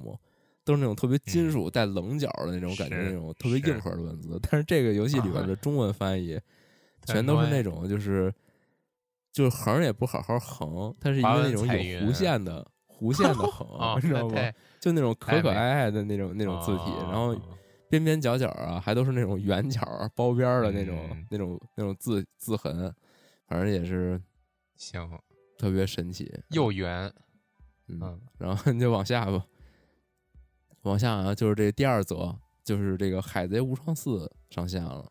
[0.65, 6.37] 都是那种特别金属带棱角的那种感觉，是那种特别硬核的文字，但是这个游戏里边的中文翻译
[7.05, 8.33] 全都是那种就是
[9.35, 14.51] 就是横也不好好横，它是一个那种有弧线的 弧线的横，哦，你知道吗？
[14.79, 17.35] 就那种可可爱爱的那种那种字体，哦然后
[17.89, 19.81] 边边角角啊，还都是那种圆角
[20.15, 22.89] 包边儿的那种、嗯那种那种字字痕，
[23.49, 24.19] 反正也是
[24.77, 25.05] 行，
[25.57, 26.31] 特别神奇。
[26.51, 27.11] 又圆，
[27.89, 29.45] 嗯，嗯然后你就往下吧，
[30.83, 35.05] 往下啊，就是这第二则，就是这个《海贼无双四》上线了。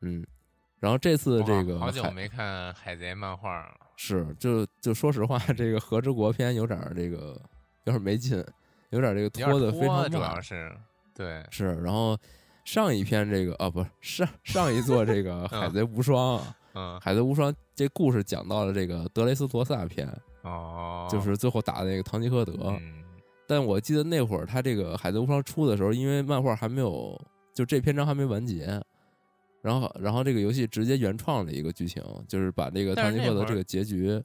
[0.00, 0.24] 嗯，
[0.80, 3.74] 然后这次这个哇好久没看海贼漫画了。
[3.96, 7.40] 是，就就说实话，这个和之国篇有点儿这个
[7.84, 8.44] 有点儿没劲，
[8.90, 10.40] 有点儿这个拖的非常拖主慢要。
[10.40, 10.72] 是
[11.14, 12.16] 对，是，然后
[12.64, 20.08] 上一篇这个啊，不是上上一座这个 《海贼无双》啊，嗯《海贼无双》这故事讲到了这个德雷斯罗萨篇，
[20.42, 22.52] 哦，就是最后打的那个唐吉诃德。
[22.80, 23.04] 嗯
[23.50, 27.18] 但我记得那会儿他这个《海贼无双》出的时候，因为漫画还没有，
[27.54, 28.78] 就这篇章还没完结，
[29.62, 34.22] 然后然后这个游戏直接原创了一个剧情，就是把这个但唐吉诃德这个结局，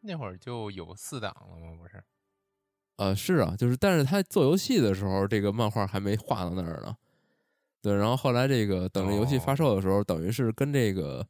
[0.00, 1.76] 那会儿就有四档了吗？
[1.80, 2.02] 不是？
[2.96, 6.96] 呃，是啊，就是但是他做游戏的时候，这个漫画还没画到那儿呢。
[7.82, 11.26] 对，然后后来这个等这游戏发售的时候，等于是跟这个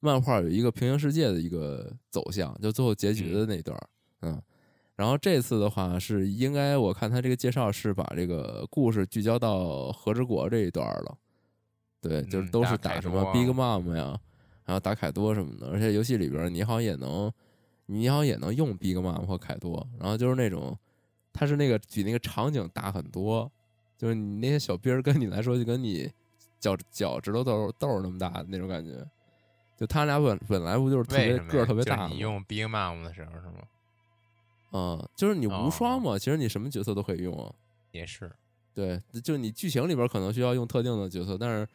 [0.00, 3.88] 漫画有一个平行世界的一个走向，就最后结局的那段儿，
[4.22, 4.42] 嗯。
[4.96, 11.16] 然后这次的话是应该我看他这个介绍是把这个故事聚焦到和之国这一段了，
[12.00, 14.18] 对，就是嗯都是打什么 Big Mom 呀，
[14.64, 17.32] 然后打凯多什么的，而且游戏里边你好像也能，
[17.86, 20.76] 你好像也能用 Big Mom 或凯多，然后就是那种，
[21.32, 23.50] 它是那个比那个场景大很多，
[23.98, 26.10] 就是你那些小兵儿跟你来说就跟你
[26.58, 29.06] 脚脚趾头豆豆儿那么大的那种感觉，
[29.76, 32.06] 就他俩本本来不就是特别个儿特别就是大？
[32.06, 33.62] 你用 Big Mom 的时候是吗？
[34.72, 37.52] 嗯，就是你无双哦嘛，其实你什么角色都可以用啊。
[37.90, 38.30] 也是，
[38.72, 41.68] 对，就你剧情里边可能需要用特定的角色，但是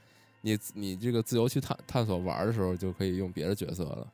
[0.46, 4.08] 你你这个自由去探探索玩的时候，就可以用别的角色了。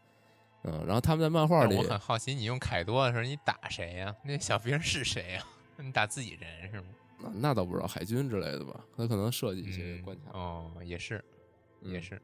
[0.63, 4.15] 嗯，然后他们在漫画里我，很好奇，你用凯多的时候，你打谁呀？
[4.24, 5.44] 那小兵是谁呀？
[5.76, 6.86] 你打自己人是吗？
[7.20, 10.32] 那那倒不知道海军之类的吧，他可能设计一些嗯关卡。
[10.39, 11.22] 哦，也是，
[11.82, 12.22] 也嗯是，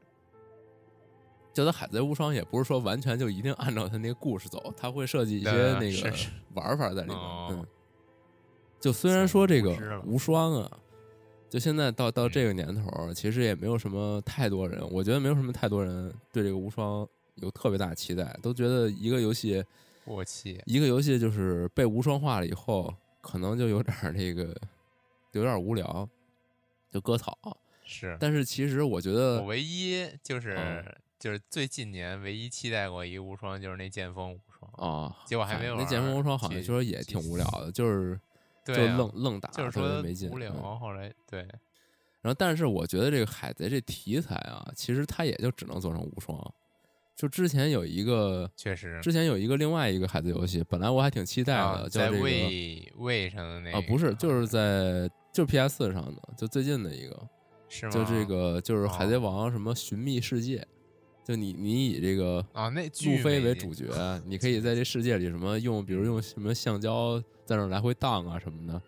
[1.52, 6.16] 就他《海贼无双》也不是说完全就一定按照他那个故事走，他会设计一些那个
[6.54, 7.18] 玩法在里面。
[7.18, 7.66] 哦嗯，
[8.80, 10.78] 就虽然说这个无双啊，
[11.48, 17.06] 就现在到到嗯这个年头儿，其实也没有什么太多人，我觉得没有什么太多人对这个无双
[17.36, 19.64] 有特别大期待，都觉得一个游戏
[20.04, 24.54] 我气，一个游戏就是被无双化了以后，可能就有点儿那个
[25.32, 26.08] 有点儿无聊，
[26.90, 27.36] 就割草。
[27.84, 28.16] 是。
[28.20, 30.84] 但是其实我觉得我唯一就是、嗯
[31.18, 34.70] 就是最近年唯一期待过一个无双，就是那剑锋无双。
[34.74, 38.20] 啊，结果还没玩嗨那剑锋无双好像就说也挺无聊的，就是就
[38.74, 40.52] 对、啊，愣愣打，说没劲，无聊。
[40.52, 41.40] 嗯后来对，
[42.20, 46.38] 然后，但是我觉得这个海贼这题材啊，其实它也就只能做成无双。
[47.16, 57.28] 就之前有一个，确实之前有一个另外一个海贼游戏，本来我还挺期待的，啊，叫在这个位位上的那啊，不是，就是在就是 PS 上的，就最近的一个，
[57.68, 57.92] 是吗？
[57.92, 60.64] 就这个就是海贼哦王什么寻觅世界，
[61.24, 63.86] 就你你以这个啊，那路飞为主角，
[64.24, 68.82] 你可以在这世界里什么用，比如用什么橡胶在那来回荡啊什么的，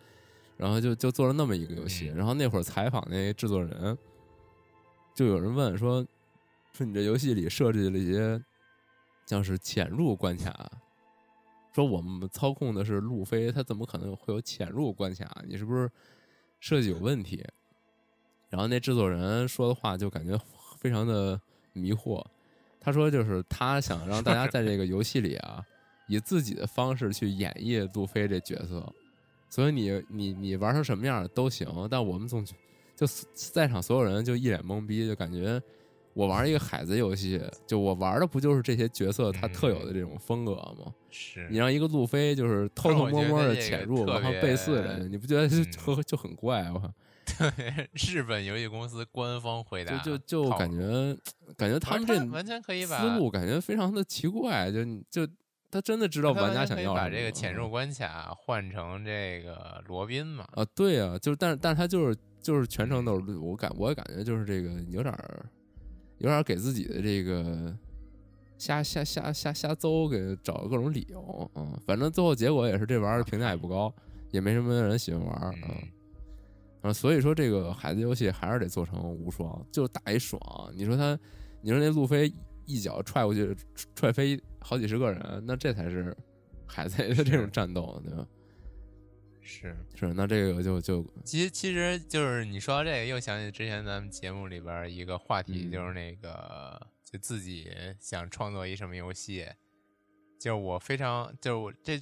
[0.59, 2.11] 然后就就做了那么一个游戏。
[2.11, 3.97] 嗯然后那会儿采访那制作人，
[5.15, 6.07] 就有人问说
[6.75, 8.39] 说你这游戏里设计了一些
[9.25, 10.71] 像是潜入关卡，
[11.75, 15.43] 说我们操控的是路飞，他怎么可能会有潜入关卡？
[15.47, 15.91] 你是不是
[16.61, 17.43] 设计有问题？
[18.51, 20.39] 然后那制作人说的话就感觉
[20.77, 21.41] 非常的
[21.73, 22.23] 迷惑。
[22.79, 25.65] 他说就是他想让大家在这个游戏里啊，
[26.11, 28.93] 以自己的方式去演绎路飞这角色，
[29.49, 32.45] 所以你你你玩成什么样都行，但我们总
[32.97, 35.63] 就在场所有人就一脸懵逼，就感觉
[36.13, 40.93] 我玩一个海贼游戏，就我玩的不就是这些角色他特有的这种风格吗？
[41.11, 46.93] 是你让一个路飞就是偷偷摸摸的潜入，然后背刺人，你不觉得就嗯就就很怪吗？
[47.39, 51.17] 对日本游戏公司官方回答，就就就感觉
[51.57, 55.33] 感觉他们这完全可以把思路感觉非常的奇怪，就就
[55.71, 60.47] 他真的知道玩家想要把这个潜入关卡换成这个罗宾嘛？
[60.53, 65.15] 啊，对啊，就是但是但是他就是就是全程都是我感我也感觉就是这个有点
[66.19, 67.77] 有点给自己的这个。
[68.59, 73.91] 瞎瞎瞎瞎瞎诌，给找各种理由，嗯，反正最后结果也是这玩意儿评价也不高，
[74.33, 75.89] 也没什么人喜欢玩，嗯，
[76.83, 80.39] 啊，所以说这个海子游戏还是得做成无双，就打一爽。
[80.75, 81.19] 你说他，
[81.63, 82.31] 你说那路飞
[82.67, 83.57] 一脚踹过去，
[83.95, 86.17] 踹飞好几十个人，那这才是
[86.67, 88.27] 海贼的这种战斗，对吧？
[89.43, 96.81] 是是，那这个就就其实其实就是你说到这个，又想起之前咱们节目里边一个话题，就是那个。
[97.03, 99.45] 就自己想创作一什么游戏，
[100.39, 102.01] 就是我非常就是我这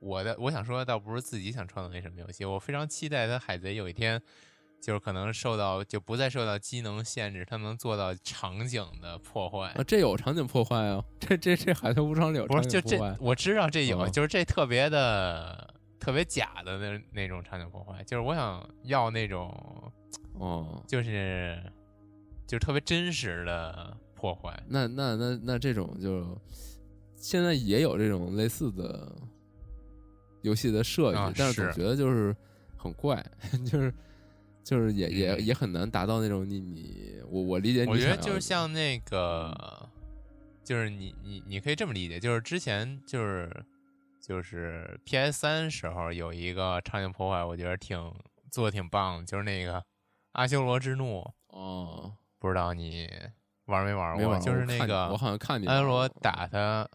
[0.00, 4.20] 我的我想说，倒不是自己想创作一什么游戏，我非常期待他海贼有一天
[4.80, 9.84] 就是可能受到就不再受到机能限制，它能做到场景的破坏啊！
[9.84, 11.04] 这有场景破坏啊！
[11.18, 19.52] 这这这海豚无双里有不是就这我知道这有，就是这特别的特别假的那那种场景破坏，就是我想要那种
[20.34, 21.62] 哦，就是
[22.46, 23.96] 就是特别真实的。
[24.20, 26.38] 破坏那那那那这种就
[27.16, 29.10] 现在也有这种类似的
[30.42, 32.36] 游戏的设计，但是总觉得就是
[32.76, 33.24] 很怪，
[33.64, 33.90] 就是
[34.70, 39.52] 就是也也也很难达到那种你你我我理解你，我觉得就是像那个，
[40.62, 43.50] 就是你你你可以这么理解，就是之前就是
[44.20, 47.98] 就是 P S 三时候有一个场景破坏，我觉得挺
[48.48, 49.82] 做的挺棒的，就是那个
[50.34, 53.10] 阿修罗之怒哦，不知道你。
[53.66, 54.38] 玩没玩过？
[54.38, 56.88] 就是那个，我好像看阿修罗打他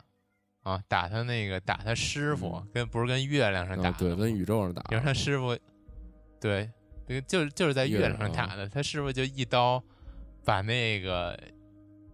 [0.63, 4.81] 啊，打他那个打他师傅，跟不是跟月亮上打，对，跟宇宙上打。
[4.83, 5.57] 比如他师傅，
[6.39, 6.69] 对，
[7.27, 9.83] 就是就是在月亮上打的，他是不是就一刀
[10.43, 11.39] 把那个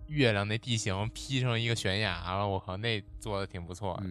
[0.08, 2.48] 月亮那地形劈成一个悬崖了。
[2.48, 4.10] 我靠，那做的挺不错的。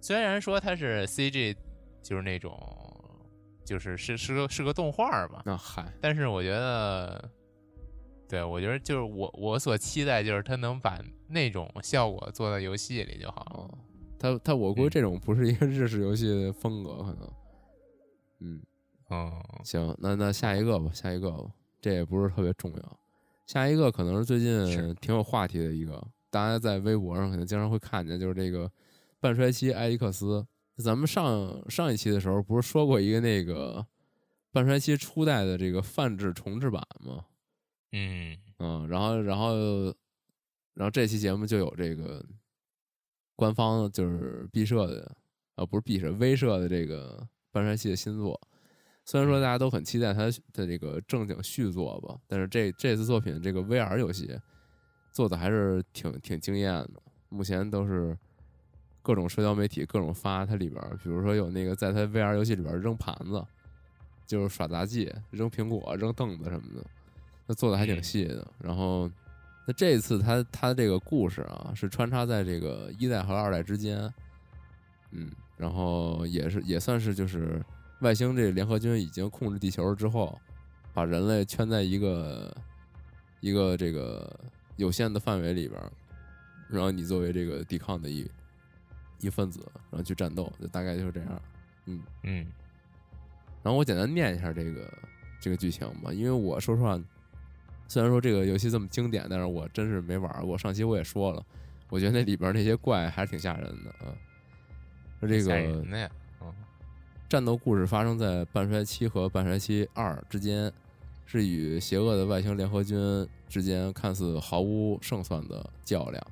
[0.00, 1.56] 虽然说它是 CG，
[2.02, 2.58] 就是那种，
[3.64, 5.42] 就是是是个是个动画吧。
[5.44, 7.30] 那嗨，但是我觉得。
[8.28, 13.78] 对，我觉得就是我我所期待就是他能把那种效果做到游戏里就好了。
[14.18, 17.32] 他他我估计这种不是一个日式游戏的风格，可能。
[18.40, 18.60] 嗯，
[19.08, 21.50] 哦，行，那那下一个吧，下一个吧，
[21.80, 23.00] 这也不是特别重要。
[23.46, 28.70] 下一个可能是最近挺有话题的一个，大家在微博上可能经常会看见，就是这个
[29.20, 30.44] 半衰期埃利克斯。
[30.78, 33.86] 咱们上上一期的时候不是说过一个那个
[34.52, 37.24] 半衰期初代的这个泛制重置版吗？
[37.92, 39.54] 嗯嗯，然后然后
[40.74, 42.22] 然后这期节目就有这个
[43.36, 45.16] 官方就是毕设的
[45.54, 48.38] 啊，不是毕设，威设的这个半衰期的新作。
[49.06, 54.38] 虽然说大家都很期待他的这个正经续作吧，但是这这次作品这个 VR 游戏
[55.12, 57.00] 做的还是挺挺惊艳的。
[57.28, 58.18] 目前都是
[59.02, 63.42] 各种社交媒体各种发它里边，比如说有那个在它 VR 游戏里边扔盘子，
[64.26, 66.84] 就是耍杂技，扔苹果、扔凳子什么的。
[67.46, 69.08] 那做的还挺细的，然后，
[69.68, 74.12] 那这一次他他这个故事啊，是穿插在这个一代和二代之间，
[75.12, 77.64] 嗯，然后也是也算是就是
[78.00, 80.38] 外星这个联合军已经控制地球之后，
[80.92, 82.56] 把人类圈在一个
[83.40, 84.38] 一个这个
[84.76, 85.80] 有限的范围里边，
[86.68, 88.30] 然后你作为这个抵抗的一
[89.20, 91.42] 一分子，然后去战斗，就大概就是这样，
[91.86, 92.46] 嗯嗯，
[93.62, 94.92] 然后我简单念一下这个
[95.40, 97.00] 这个剧情吧，因为我说实话。
[97.88, 100.58] 虽然说这个游戏这么经典，但是我真是没玩过。
[100.58, 101.46] 上期我也说了，
[101.88, 104.12] 我觉得那里边那些怪还是挺吓人的啊。
[105.20, 105.84] 这个
[107.28, 110.72] 战斗故事发生在半衰期和半衰期二之间，
[111.24, 116.24] 是与邪恶的外星联合军之间看似毫无胜算的较量。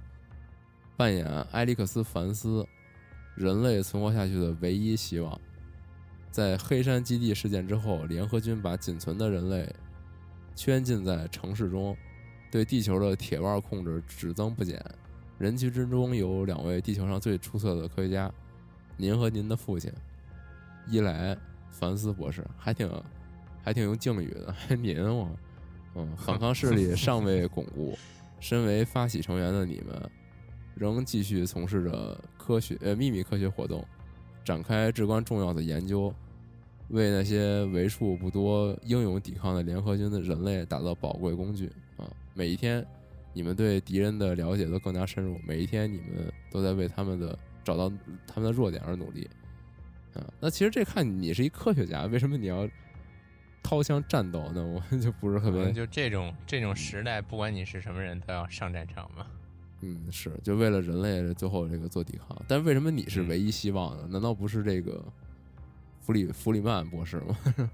[0.96, 2.64] 扮演埃利克斯·凡斯，
[3.34, 5.40] 人类存活下去的唯一希望。
[6.30, 9.68] 在黑山基地事件之后，联合军把仅存的人类。
[10.54, 11.96] 圈禁在城市中，
[12.52, 14.80] 对地球的铁腕控制只增不减。
[15.38, 18.32] 人群之中有两位地球上最出色的科学家，
[18.96, 19.92] 您和您的父亲
[20.88, 21.36] 伊莱
[21.70, 22.90] 凡斯博士，还挺
[23.62, 25.28] 还挺用敬语的，还您我，
[25.94, 27.96] 嗯，反抗势力尚未巩固。
[28.40, 30.10] 身为发起成员的你们，
[30.74, 33.82] 仍继续从事着科学呃秘密科学活动，
[34.44, 36.12] 展开至关重要的研究。
[36.88, 42.04] 为那些为数不多英勇抵抗的联合军的人类打造宝贵工具啊！
[42.34, 42.86] 每一天，
[43.32, 45.38] 你们对敌人的了解都更加深入。
[45.46, 47.90] 每一天，你们都在为他们的找到
[48.26, 49.26] 他们的弱点而努力
[50.14, 50.32] 啊！
[50.40, 52.68] 那其实这看你是一科学家，为什么你要
[53.62, 55.72] 掏枪战斗，呢我就不是特别。
[55.72, 59.26] 就这种这种时代，不管你是什么人，都要上战场嘛。
[59.80, 62.36] 嗯，是，就为了人类最后这个做抵抗。
[62.48, 64.08] 但为什么你是唯一希望呢？
[64.10, 65.04] 难道不是这个
[66.00, 67.36] 弗里弗里曼博士吗？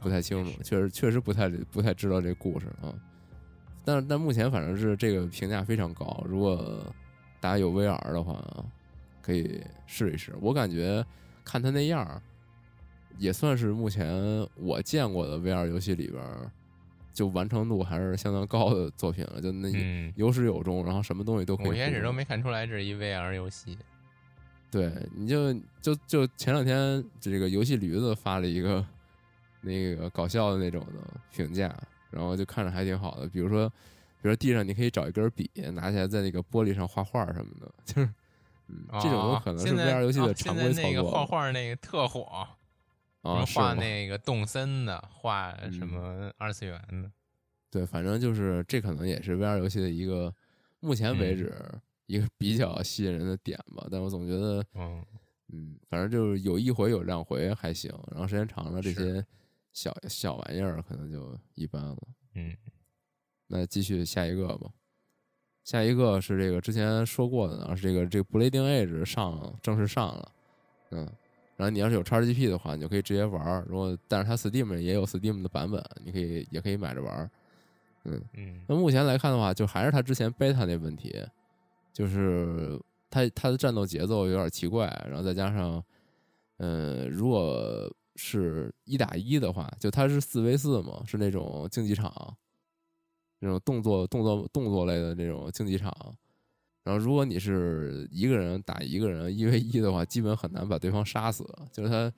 [0.00, 2.92] 不太清楚，确实确实不太不太知道这故事啊。
[3.84, 6.24] 但但目前反正是这个评价非常高。
[6.28, 6.84] 如果
[7.40, 8.42] 大家有 VR 的话，
[9.20, 10.32] 可以试一试。
[10.40, 11.04] 我感觉
[11.44, 12.22] 看他那样儿，
[13.18, 16.22] 也算是目前我见过的 VR 游戏里边。
[17.14, 19.68] 就完成度还是相当高的作品了，就那
[20.16, 21.68] 有始有终，然后什么东西都可以。
[21.68, 23.76] 我一开始都没看出来这是一 VR 游戏。
[24.70, 28.82] 对，你就就就前两天这个游戏驴子发了一个
[29.60, 31.70] 那个搞笑的那种的评价，
[32.10, 33.28] 然后就看着还挺好的。
[33.28, 38.08] 比如说，比如说地上你可以找一根笔，拿起来在那个玻璃上画画什么的，就是
[38.72, 41.10] 嗯，这种有可能是 VR 游戏的常规操作。
[41.10, 42.48] 画画那个特火。
[43.22, 47.08] 啊，画那个动森的，画什么二次元的，
[47.70, 50.34] 对，反正就是这可能也是 VR 游戏的一个
[50.80, 51.54] 目前为止
[52.06, 53.86] 一个比较吸引人的点吧。
[53.88, 55.06] 但我总觉得，嗯
[55.52, 59.24] 嗯，反正就是有一回有两回还行，然后时间长了，这些
[59.72, 61.96] 小小玩意儿可能就一般了。
[62.34, 62.56] 嗯，
[63.46, 64.68] 那继续下一个吧。
[65.64, 70.32] 下一个是这个之前说过的呢，是这个这个 Blading Edge 上正式上了，
[70.90, 71.08] 嗯。
[71.54, 73.64] 然后你要是有 XGP 的话，你就可以直接玩儿。
[73.68, 77.30] 如果但是它 Steam 也有 Steam 的版本，你可以也可以买着玩儿。
[78.04, 78.60] 嗯嗯。
[78.66, 81.24] 那目前来看的话，就还是它之前 Beta 那问题，
[81.92, 85.84] 就是它它的战斗节奏有点奇怪，然后再加上，
[86.56, 92.12] 嗯，如果是一打一的话，就它是四 v 四嘛，是那种竞技场，
[93.42, 95.92] 那种动作动作动作类的这种竞技场。
[96.84, 101.44] 然后，如果你是一个人打一个人一 v 一的话，基本很难把对方杀死。
[101.72, 102.12] 就是他，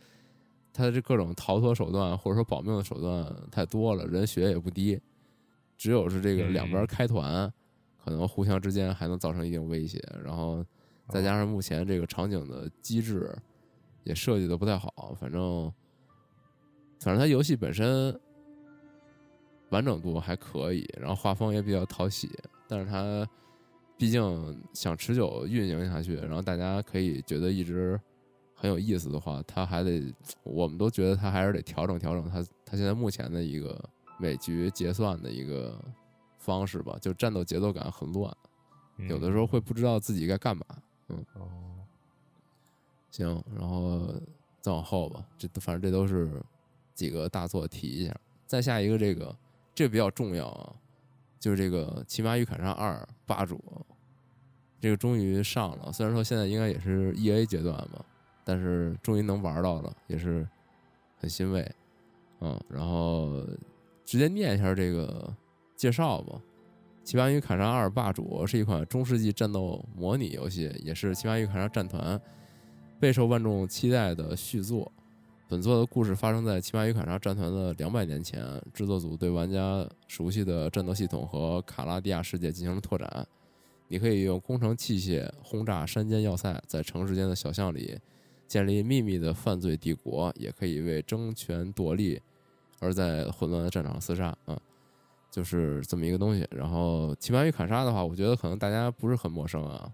[0.73, 5.01] 他这各种逃脱手段或者说保命的手段太多了，人血也不低。
[5.77, 7.53] 只有是这个两边开团，
[8.03, 10.03] 可能互相之间还能造成一定威胁。
[10.25, 10.65] 然后
[11.09, 13.37] 再加上目前这个场景的机制
[14.05, 15.71] 也设计的不太好，反正
[17.01, 18.19] 反正他游戏本身
[19.75, 22.31] 完整度还可以，然后画风也比较讨喜，
[22.69, 23.29] 但是它。
[23.97, 27.99] 毕竟想持久运营下去，然后大家可以觉得一直
[28.53, 30.13] 很有意思的话，他还得，
[30.43, 33.81] 我们都觉得他还是得调整调整他他现在目前的一个
[34.19, 35.81] 每局结算的一个
[36.39, 38.37] 方式吧，就战斗节奏感很乱，
[39.09, 40.65] 有的时候会不知道自己该干嘛。
[41.11, 41.49] 嗯，哦，
[43.13, 44.13] 行，然后
[44.61, 46.43] 再往后吧，这反正这都是
[46.95, 48.15] 几个大作提一下，
[48.45, 49.35] 再下一个这个
[49.75, 50.75] 这比较重要啊。
[51.41, 52.95] 就是这个《骑马与砍杀二》
[53.27, 53.63] 霸主，
[54.81, 55.93] 这个终于上了。
[55.93, 58.03] 虽然说现在应该也是 E A 阶段嘛，
[58.45, 60.49] 但是终于能玩到了，也是
[61.19, 61.71] 很欣慰。
[62.41, 63.47] 嗯，然后
[64.07, 65.31] 直接念一下这个
[65.77, 66.39] 介绍吧，
[67.05, 72.19] 《骑马与砍杀二》霸主是一款中世纪战斗模拟游戏，也是《骑马与砍杀战团》
[72.99, 74.91] 备受万众期待的续作。
[75.47, 78.43] 本作的故事发生在《骑马与砍杀》战团的两百年前，
[78.73, 83.27] 制作组对玩家熟悉的战斗系统和卡拉迪亚世界进行了拓展。
[83.89, 87.99] 你可以用工程器械轰炸山间要塞，在城市间的小巷里
[88.49, 92.21] 建立秘密的犯罪帝国，也可以为争权夺利
[92.81, 94.35] 而在混乱的战场厮杀。
[94.47, 94.59] 啊，
[95.31, 96.49] 就是这么一个东西。
[96.51, 99.93] 然后《骑马与砍杀》的话，我觉得可能大家不是很陌生啊。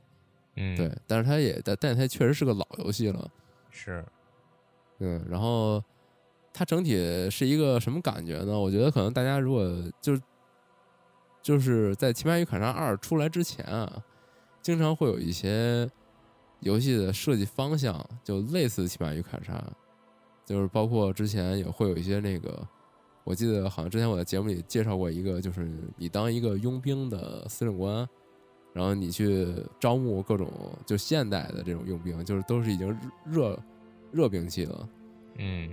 [0.55, 3.28] 嗯，对，但是它也但但它确实是个老游戏了。
[3.70, 4.05] 是。
[5.01, 5.82] 嗯，然后
[6.53, 8.59] 它整体是一个什么感觉呢？
[8.59, 9.66] 我觉得可能大家如果
[10.01, 10.18] 就
[11.42, 13.90] 就是在《奇葩与砍杀二》出来之前啊，
[14.61, 15.90] 经常会有一些
[16.61, 19.55] 游戏的设计方向就类似《奇葩与砍杀》，
[20.44, 22.62] 就是包括之前也会有一些那个，
[23.24, 28.07] 我记得好像之前我在节目里介绍过一个，就是你当一个佣兵的司令官，
[28.74, 29.48] 然后你去
[29.78, 30.53] 招募各种
[30.84, 32.94] 就现代的这种佣兵，就是都是已经
[33.24, 33.59] 热。
[34.13, 34.89] 热兵器了，
[35.37, 35.71] 嗯，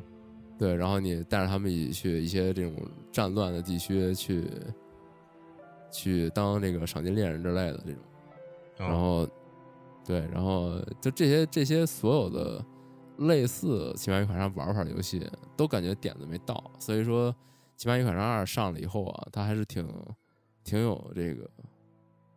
[0.58, 2.74] 对，然后你带着他们一起去一些这种
[3.12, 4.44] 战乱的地区去，
[5.92, 8.02] 去当这个赏金猎人之类的这种，
[8.78, 9.28] 然后，
[10.06, 12.64] 对，然后就这些这些所有的
[13.18, 15.20] 类似《奇葩与砍杀》玩法的游戏，
[15.56, 17.34] 都感觉点子没到，所以说
[17.76, 19.88] 《奇葩与砍杀二》上了以后啊，它还是挺
[20.64, 21.50] 挺有这个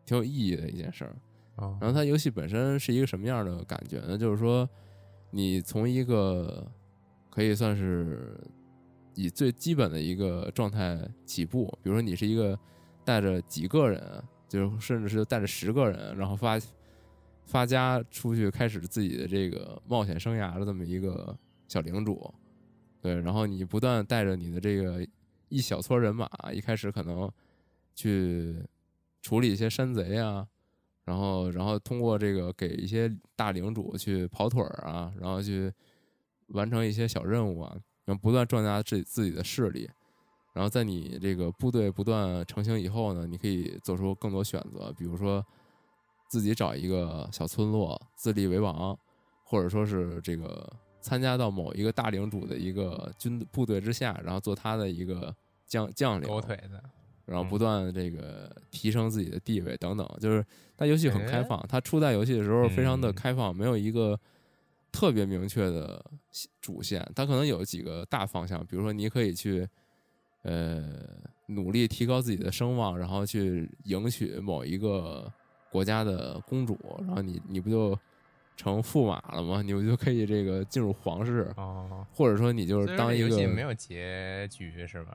[0.07, 1.15] 挺有意义的一件事儿。
[1.79, 4.17] 然后它游戏本身是一个什么样的感觉呢？
[4.17, 4.67] 就是说。
[5.31, 6.71] 你从一个
[7.29, 8.39] 可以算是
[9.15, 12.59] 以最基本的一个状态起步，比如说你是一个
[13.05, 16.59] 带着几个人，就甚至是带着十个人，然后发
[17.47, 21.37] 发家出去开始自己的这个冒险生涯的这么一个
[21.69, 22.33] 小领主，
[23.01, 25.07] 对，然后你不断带着你的这个
[25.49, 27.31] 一小撮人马，一开始可能
[27.95, 28.57] 去
[29.23, 30.47] 处理一些山贼啊，
[31.11, 35.73] 然后然后通过这个给一些大领主去跑腿儿啊，然后去
[36.51, 39.91] 完成一些小任务啊，然后不断壮大自己自己的势力。
[40.53, 45.45] 然后在你这个部队不断成型以后呢，你可以做出更多选择，比如说
[46.29, 48.97] 自己找一个小村落自立为王，
[49.43, 55.35] 或者说是这个参加到某一个大领主的一个军部队之下，然后做他的一个
[55.67, 56.81] 将将领，狗腿子，
[57.31, 60.07] 然后不断这个提升自己的地位等等。
[60.21, 60.45] 就是
[60.77, 64.19] 它游戏很开放，它初代游戏的时候非常的开放，没有一个
[64.93, 66.05] 特别明确的
[66.61, 69.69] 主线，它可能有几个大方向，比如说你可以去。
[70.43, 70.83] 呃，
[71.49, 75.31] 努力提高自己的声望，然后去迎娶某一个
[75.71, 77.95] 国家的公主，然后你你不就
[78.57, 79.61] 成驸马了吗？
[79.61, 81.53] 你不就可以这个进入皇室？
[81.59, 85.15] 哦，或者说你就是当一个没有结局是吧？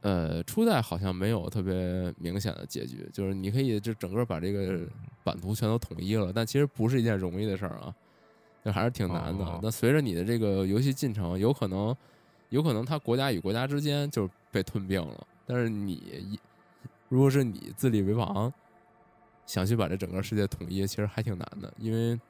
[0.00, 4.80] 呃，初代好像没有特别明显的结局，就是你可以就整个把这个
[5.24, 7.94] 版图全都统一了，但其实不是一件容易的事儿啊，
[8.64, 9.60] 就还是挺难的。
[9.62, 11.96] 那随着你的这个游戏进程，有可能。
[12.48, 16.36] 有可能他国家与国家之间就被吞并了，但是你，
[17.08, 18.52] 如果是你自立为王，
[19.46, 22.20] 想去把这整个世界统一，其实还挺难的，因为，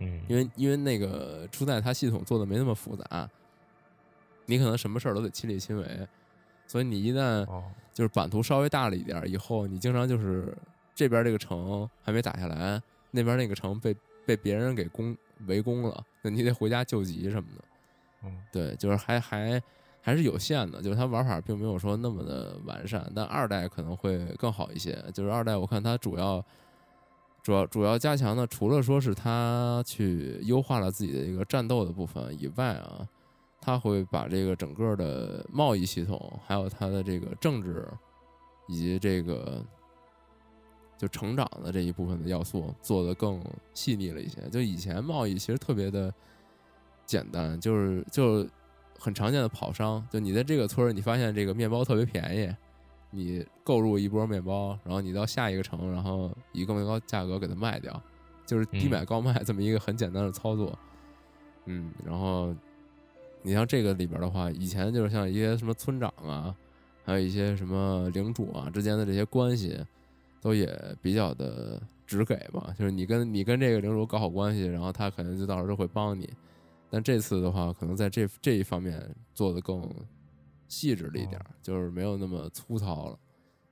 [0.00, 3.30] 嗯，因为因为那个初代它系统做的没那么复杂，
[4.46, 6.08] 你可能什么事儿都得亲力亲为，
[6.66, 7.46] 所以你一旦
[7.94, 10.56] 就是版图稍微大了一点以后，你经常就是
[10.94, 13.96] 这边这个城还没打下来，那边那个城被
[14.26, 17.64] 被别人给攻围攻了，那你得回家救急什么的。
[18.50, 19.62] 对，就是还还
[20.02, 24.96] 还是有限的，就是它玩法并没有说那么的完善，但二代可能会更好一些。
[25.14, 26.44] 就是二代，我看它主要
[27.42, 33.06] 主要主要加强的，除了说是它去优化了自己的一个战斗的部分以外啊，
[33.66, 37.86] 它会把这个整个的贸易系统，还有它的这个政治
[38.66, 39.62] 以及这个
[40.96, 43.42] 就成长的这一部分的要素做得更
[43.74, 44.40] 细腻了一些。
[44.50, 46.10] 就以前贸易其实特别的。
[47.06, 48.44] 简单就是就
[48.98, 52.52] 很常见的跑商，就你在这个村儿，你发现这个面包特别便宜，
[53.12, 58.02] 你购入一波面包，然后你到下一个城，然后以更高价格给它卖掉，
[58.44, 60.76] 就是低买高卖这么一个很简单的操作。
[61.66, 62.52] 嗯，然后
[63.46, 66.52] 你像这个里边的话，以前就是像一些什么村长啊，
[67.04, 69.78] 还有一些什么领主啊之间的这些关系，
[70.40, 70.68] 都也
[71.00, 76.28] 比较的直给吧，就是你跟你跟这个领主搞好关系，然后他可能就到时候会帮你。
[76.90, 79.00] 但这次的话，可能在这这一方面
[79.32, 79.88] 做的更
[80.66, 83.18] 细致了一点，就是没有那么粗糙了。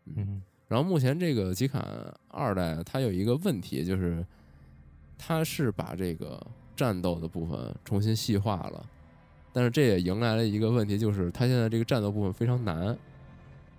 [0.04, 1.82] 嗯，然后目前这个吉坎
[2.28, 4.24] 二代它有一个问题，就是
[5.18, 6.40] 它是把这个
[6.76, 8.86] 战斗的部分重新细化了，
[9.54, 12.94] 但是这也迎来了一个问题，就是它现在这个战斗部分非常难。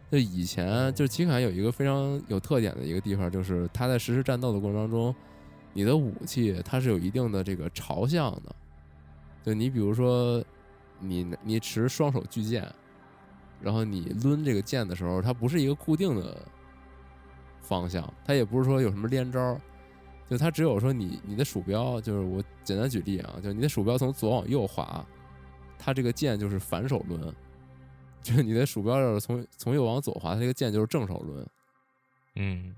[0.10, 5.14] 就以前就吉坎有一个非常有特点的一个地方，就是它在实施战斗的过程当中，
[5.74, 8.56] 你的武器它是有一定的这个朝向的。
[9.44, 10.42] 就你比如说，
[11.00, 12.72] 你你持双手巨剑，
[13.62, 16.42] 然后你抡这个剑的时候，它不是一个固定的
[17.62, 19.60] 方向，它也不是说有什么连招，
[20.30, 25.06] 就它只有说你你的鼠标，就是我简单举例啊，就你的鼠标从左往右滑，
[25.78, 27.34] 它这个键就是反手抡；
[28.24, 31.46] 就是你的鼠标要是从从右往左滑，它这个键就是正手抡。
[32.36, 32.76] 嗯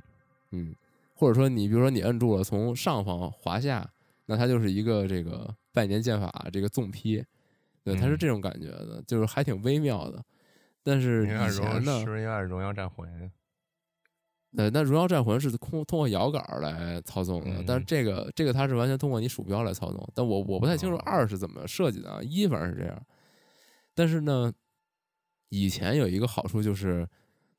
[0.51, 0.75] 嗯，
[1.15, 3.89] 或者说你比如说你摁住了从上方滑下，
[4.25, 5.55] 那它就是一个这个。
[5.73, 7.23] 拜年剑法这个纵劈，
[7.83, 10.25] 对，它是这种感觉的，就是还挺微妙的。
[10.81, 13.31] 但是以前呢，是不是有点荣耀战魂？
[14.57, 20.09] 呃，那荣耀战魂是通通过摇杆来操纵的，但是这个这个它是完全通过你鼠标来操纵。
[20.15, 22.99] 但我我不太清楚二是怎么设计的啊，一反正是这样。
[23.93, 24.51] 但是呢，
[25.49, 27.07] 以前有一个好处就是，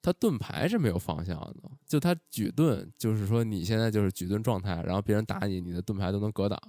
[0.02, 6.60] 它盾牌是没有方向的，就它举盾，就是说你现在就是举盾状态，然后别人打你，你的盾牌都能格挡。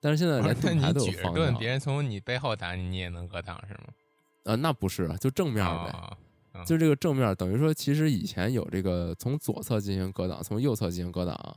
[0.00, 3.84] 但是现在连盾牌都有方向，别人从你背后打你，你也能格挡是吗？
[4.44, 6.16] 呃，那不是，就正面呗，
[6.66, 11.56] 就这个正面等于说，其实以前有这个从左侧进行格挡，从右侧进行格挡，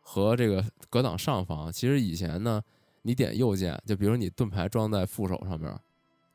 [0.00, 1.70] 和这个格挡上方。
[1.72, 2.62] 其实以前呢，
[3.02, 5.76] 你点右键，就比如你盾牌装在副手上面，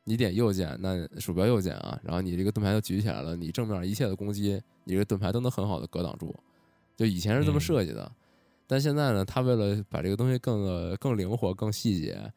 [0.04, 6.34] 你点右键，那鼠标右键啊，然后你这个盾牌就举起来了，你正面一切的攻击，你这个盾牌都能很好的格挡住。
[6.96, 8.10] 就以前是这么设计的。
[8.66, 12.32] 但现在呢，他为了把这个东西更更灵活、更细节，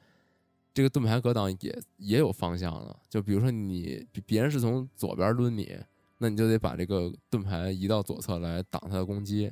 [0.77, 2.95] 这个盾牌格挡也也有方向了。
[3.09, 5.75] 就比如说，你别人是从左边抡你，
[6.19, 9.51] 那你就得把这个盾牌移到左侧来挡他的攻击。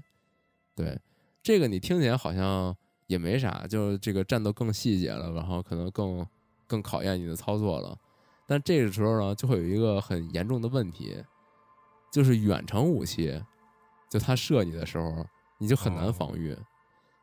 [0.75, 0.95] 对，
[1.41, 6.27] 这个你听起来好像也没啥，就是这个战斗更细节了，然后可能更更
[6.67, 7.97] 更考验你的操作了。
[8.45, 11.23] 但这个时候呢，就会有一个很严重的问题，
[12.13, 13.41] 就是远程武器，
[14.11, 15.25] 就他射你的时候，
[15.57, 16.55] 你就很难防御。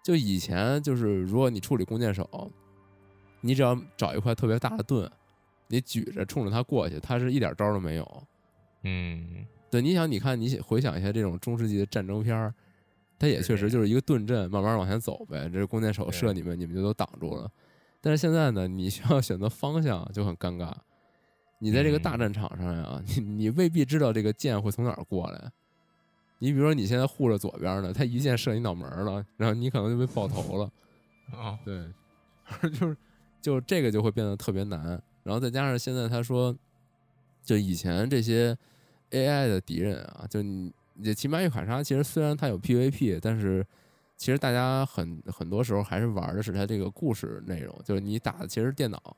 [0.03, 2.29] 就以前就是，如果你处理弓箭手，
[3.43, 5.11] 你只要找一块特别大的盾，
[5.69, 8.23] 你举着冲着他过去，他是一点招都没有。
[8.85, 12.55] 嗯，对，你想，你看，你回想一下这种中世纪的战争片儿，
[13.19, 15.49] 它也确实就是一个盾阵，慢慢往前走呗。
[15.53, 17.51] 这弓箭手射你们，你们就都挡住了。
[18.01, 20.73] 但是现在呢，你需要选择方向就很尴尬。
[21.61, 25.53] 你在这个大战场上呀，你你未必知道这个箭会从哪儿过来。
[26.41, 30.73] 你比如说，你现在护着左边呢，他一箭射你脑门了，然后你可能就被爆头了。
[31.31, 31.89] 啊，对，
[32.73, 32.97] 就是
[33.43, 35.03] 就这个就会变得特别难。
[35.25, 36.57] 然后再加上现在他说，
[37.45, 38.57] 就以前这些
[39.11, 40.73] AI 的敌人啊，就你
[41.05, 43.67] 这骑马与卡莎，其实虽然它有 PVP，但是
[44.17, 49.17] 其实大家很很多时候还是玩的是它这个故事内容，就是你打的其实电脑。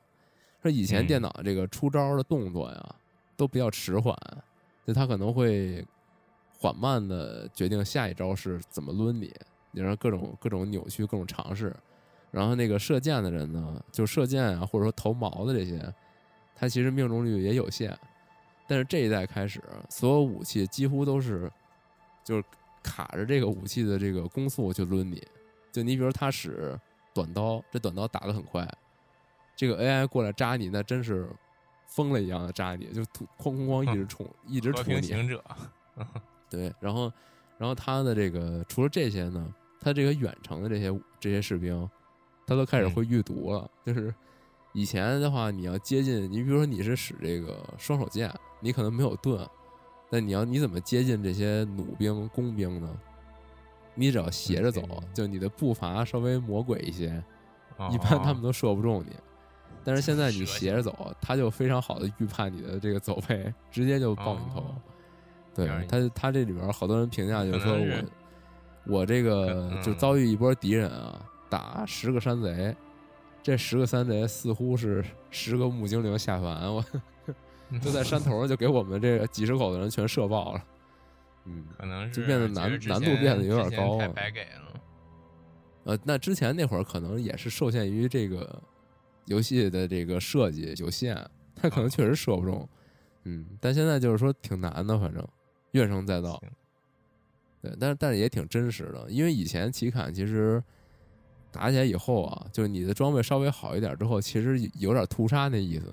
[0.61, 2.95] 说以前电脑这个出招的动作呀，
[3.37, 4.17] 都比较迟缓，
[4.85, 5.85] 就它可能会
[6.57, 9.31] 缓慢的决定下一招是怎么抡你，
[9.71, 11.75] 你让各种各种扭曲，各种尝试。
[12.35, 15.81] 然后那个射箭的人呢，就射箭啊，或者说投矛的这些，
[16.53, 17.97] 他其实命中率也有限。
[18.67, 21.49] 但是这一代开始，所有武器几乎都是
[22.25, 22.43] 就是
[22.83, 25.25] 卡着这个武器的这个攻速去抡你。
[25.71, 26.77] 就你比如他使
[27.13, 28.69] 短刀，这短刀打得很快。
[29.55, 31.29] 这个 AI 过来扎你，那真是
[31.87, 35.01] 疯了一样的扎你，就哐哐哐一直冲，一直冲你。
[35.03, 35.41] 行者，
[36.49, 37.09] 对，然后，
[37.57, 41.89] 然后他的这个除了这些呢，他这个远程的这些这些士兵，
[42.45, 43.69] 他都开始会预读了。
[43.85, 44.13] 就是
[44.73, 49.47] 以前的话，你要接近，你比如说你是使这个双手剑，你可能没有盾，
[50.09, 52.89] 那你要你怎么接近这些弩兵、弓兵呢？
[53.97, 54.81] 你只要斜着走，
[55.13, 57.23] 就你的步伐稍微魔鬼一些，
[57.91, 59.15] 一般他们都射不中你。
[59.85, 64.65] 但是现在你斜着走，他就非常好的预判你的这个走位，直接就爆你头。
[65.53, 72.75] 对他，他这里边好多人评价就是说我，我这个就遭遇一波敌人啊，打十个山贼，
[73.41, 76.83] 这十个山贼似乎是十个木精灵下凡，我
[77.81, 80.63] 就在山头就给我们这几十口的人全射爆了。
[81.45, 84.09] 嗯，可能是就变得难难度变得有点高了。
[84.09, 84.81] 白给了。
[85.83, 88.61] 呃，那之前那会儿可能也是受限于这个。
[89.27, 91.17] 游戏的这个设计有限，
[91.55, 92.69] 他可能确实射不中，
[93.23, 95.27] 嗯，但现在就是说挺难的，反正
[95.71, 96.39] 怨声载道。
[97.59, 100.63] 对，但是但是也挺真实的，因为以前奇坎其实
[101.55, 105.85] 打起来以后啊，就是你的装备稍微好一点之后，其实有点屠杀那意思，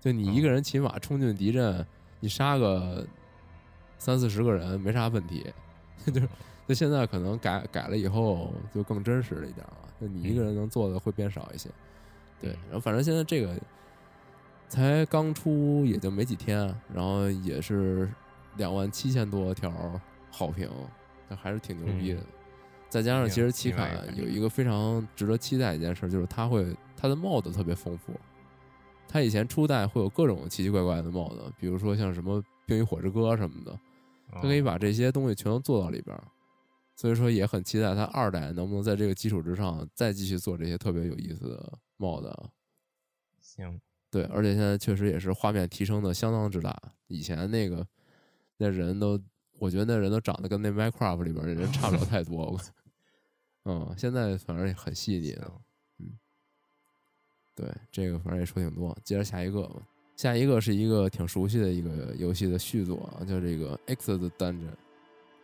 [0.00, 1.84] 就你一个人骑马冲进敌阵，
[2.20, 3.04] 你杀个
[3.98, 5.52] 三四十个人没啥问题，
[6.06, 6.28] 就是
[6.68, 11.68] 就现在可能改改了以后就更真实了一点啊，就你一个人能做的会变少一些。
[12.40, 13.54] 对，然后反正现在这个
[14.68, 18.08] 才刚出，也就没几天，然后也是
[18.56, 19.72] 两万七千多条
[20.30, 20.70] 好评，
[21.28, 22.20] 那还是挺牛逼的。
[22.90, 28.12] 再加上其实奇卡有一个非常值得期待一件事，就是它会它的 mod 特别丰富。
[29.08, 33.78] 它以前初代会有各种奇奇怪怪的 mod，比如说像什么《冰与火之歌》什么的，
[34.32, 36.16] 他可以把这些东西全都做到里边。
[36.96, 41.78] 所以说也很期待它二代能不能在这个基础之上再继续做这些特别有意思的。
[41.96, 42.48] 帽子啊
[43.40, 43.78] 行，
[44.10, 46.74] 对，而且现在确实也是画面提升的相当之大。
[47.08, 47.86] 以前那个
[48.56, 49.20] 那人都，
[49.58, 52.58] 我觉得那人都长得跟那 Minecraft 里边的人差不了太多。
[53.64, 55.52] 嗯，现在反正也很细腻的。
[55.98, 56.18] 嗯，
[57.54, 58.96] 对，这个反正也说挺多。
[59.04, 59.82] 接着下一个吧，
[60.16, 64.74] 下一个是一个挺熟悉的一个游戏的续作啊，叫这个 X 的 Dungeon，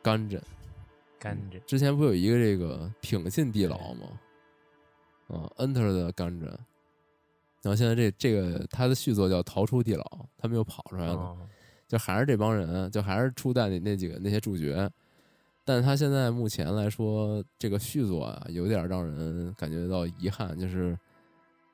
[0.02, 0.42] 干阵，
[1.18, 1.60] 干阵。
[1.66, 4.20] 之前不有一个这个挺进地牢吗？
[5.28, 10.04] 嗯，Enter 的甘蔗，然后现在这这个他的续作叫逃出地牢，
[10.38, 11.36] 他们又跑出来了，
[11.88, 14.88] 就还是这帮人，就还是初代那那几个那些主角，
[15.66, 20.98] 但他现在目前来说，这个续作啊，有点让人感觉到遗憾，就是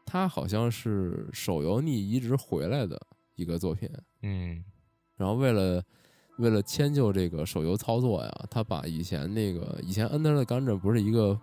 [0.04, 3.00] 他好像是手游逆移植回来的
[3.36, 3.88] 一个作品，
[4.22, 4.64] 嗯，
[5.16, 5.80] 然后为了
[6.38, 11.38] 为了迁就这个手游操作呀，他把以前那个以前 Enter 的甘蔗不是一个。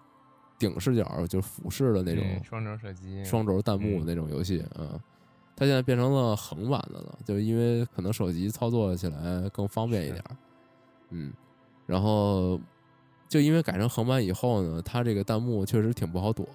[0.60, 5.02] 顶视角就是俯视的那种双轴射击、双轴弹幕那种游戏啊，
[5.56, 10.22] 它现在变成了横版的了，就是因为可能手机操作起来更方便一点。
[11.12, 11.32] 嗯，
[11.90, 12.60] 然后
[13.28, 16.48] 就因为改成横版以后呢，它这个弹幕确实挺不好躲，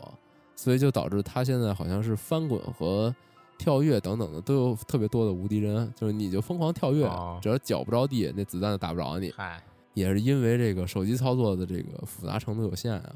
[0.55, 3.12] 所以就导致它现在好像是翻滚和
[3.59, 7.05] 跳跃等等的都有特别多的无敌帧，就是你就疯狂跳跃，
[7.43, 9.32] 只要脚不着地，那子弹就打不着你。
[9.37, 9.61] 嗨，
[9.95, 13.12] 也是因为这个手机操作的这个复杂程度有限啊。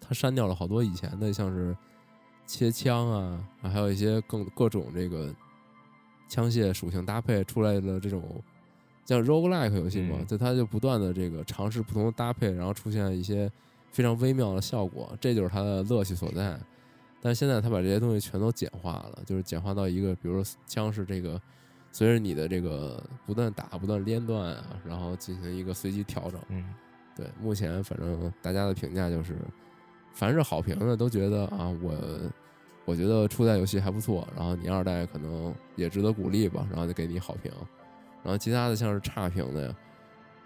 [0.00, 1.76] 它删掉了好多以前的，像是
[2.46, 5.34] 切枪啊，还有一些更各种这个
[6.28, 8.22] 枪械属性搭配出来的这种
[9.10, 13.50] 像 roguelike 游戏嘛，嗯就它就不断的这个尝试不同的搭配，然后出现一些
[13.90, 16.56] 非常微妙的效果，这就是它的乐趣所在。
[17.20, 21.42] 但是现在它把这些东西全都简化了，就是简化到一个，比如说枪是这个
[21.90, 26.40] 随着你的这个不断打、不断连段啊，然后进行一个随机调整。
[26.48, 26.72] 嗯
[27.16, 29.36] 对，目前反正大家的评价就是，
[30.14, 31.92] 凡是好评的都觉得啊，我
[32.84, 37.50] 我觉得初代游戏还不错，然后你二代可能也值得鼓励吧，然后就给你好评。
[38.22, 39.76] 然后其他的像是差评的呀，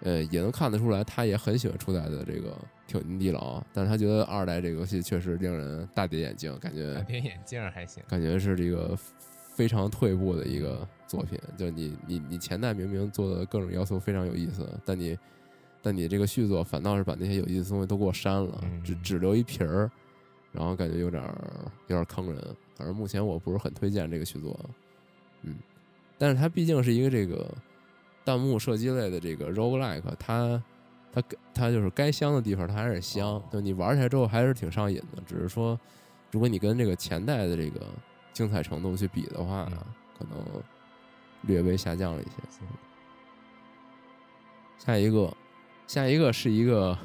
[0.01, 2.55] 呃，也能看得出来他也很喜欢初代的这个
[2.87, 8.03] 挺进地牢，但是他觉得二代这个游戏确实令人大跌眼镜，感觉大跌眼镜儿还行。
[8.07, 8.97] 感觉是这个
[9.53, 11.39] 非常退步的一个作品。
[11.57, 15.17] 就你你你前代明明做的各种要素非常有意思，但你
[15.81, 19.89] 但你这个续作反倒是把那些有意思的东西都给我删了，嗯只只留一皮儿，
[20.51, 21.35] 然后感觉有点儿
[21.87, 22.41] 有点坑人。
[22.75, 24.59] 反正目前我不是很推荐这个续作，
[25.43, 25.55] 嗯，
[26.17, 27.49] 但是它毕竟是一个这个
[28.23, 30.63] 弹幕射击类的这个 roguelike，它
[31.11, 35.21] 它它就是该香的地方它还是香，哦就你玩起来之后还是挺上瘾的。
[35.25, 35.79] 只是说，
[36.31, 37.81] 如果你跟这个前代的这个
[38.33, 39.77] 精彩程度去比的话，嗯
[40.17, 40.37] 可能
[41.41, 42.31] 略微下降了一些。
[44.77, 45.35] 下一个，
[45.87, 46.97] 下一个是一个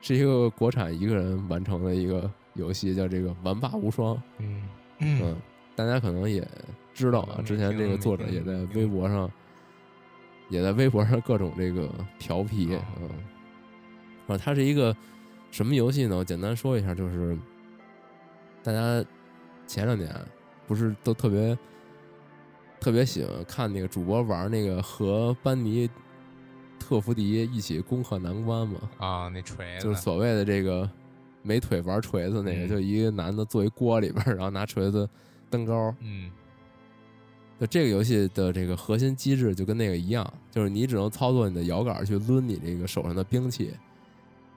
[0.00, 4.14] 是一个国产一个人完成的一个游戏，叫这个《玩霸无双》。
[4.38, 5.36] 嗯嗯，
[5.76, 6.46] 大家可能也
[6.92, 9.30] 知道啊，之前这个作者也在微博上，
[10.48, 13.08] 也在微博上各种这个调皮，哦嗯，
[14.28, 14.96] 啊，它是一个
[15.50, 16.16] 什么游戏呢？
[16.16, 17.36] 我简单说一下，就是
[18.62, 19.04] 大家
[19.66, 20.14] 前两年
[20.66, 21.58] 不是都特别
[22.80, 25.88] 特别喜欢看那个主播玩那个和班尼
[26.78, 28.78] 特福迪一起攻克难关嘛？
[28.98, 30.88] 啊，那锤子就是所谓的这个
[31.42, 35.08] 没腿玩锤子那个，嗯就一个男的坐一锅里边，然后拿锤子
[35.54, 35.94] 登高。
[36.00, 36.30] 嗯
[37.60, 43.72] 就这个游戏的这个核心机制就跟那个一样，就是你只能操作你的摇杆去抡你这个手上的兵器，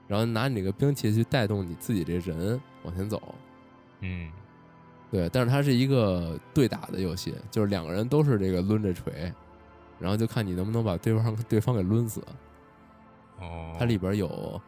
[0.08, 3.22] 然后拿你这个兵器去带动你自己这人往前走。
[4.00, 4.28] 嗯
[5.12, 9.32] 对，但是它是一个对打的游戏，就是两个人都是这个抡着锤，
[10.00, 12.20] 然后就看你能不能把对方对方给抡死。
[13.38, 14.60] 哦，它里边有，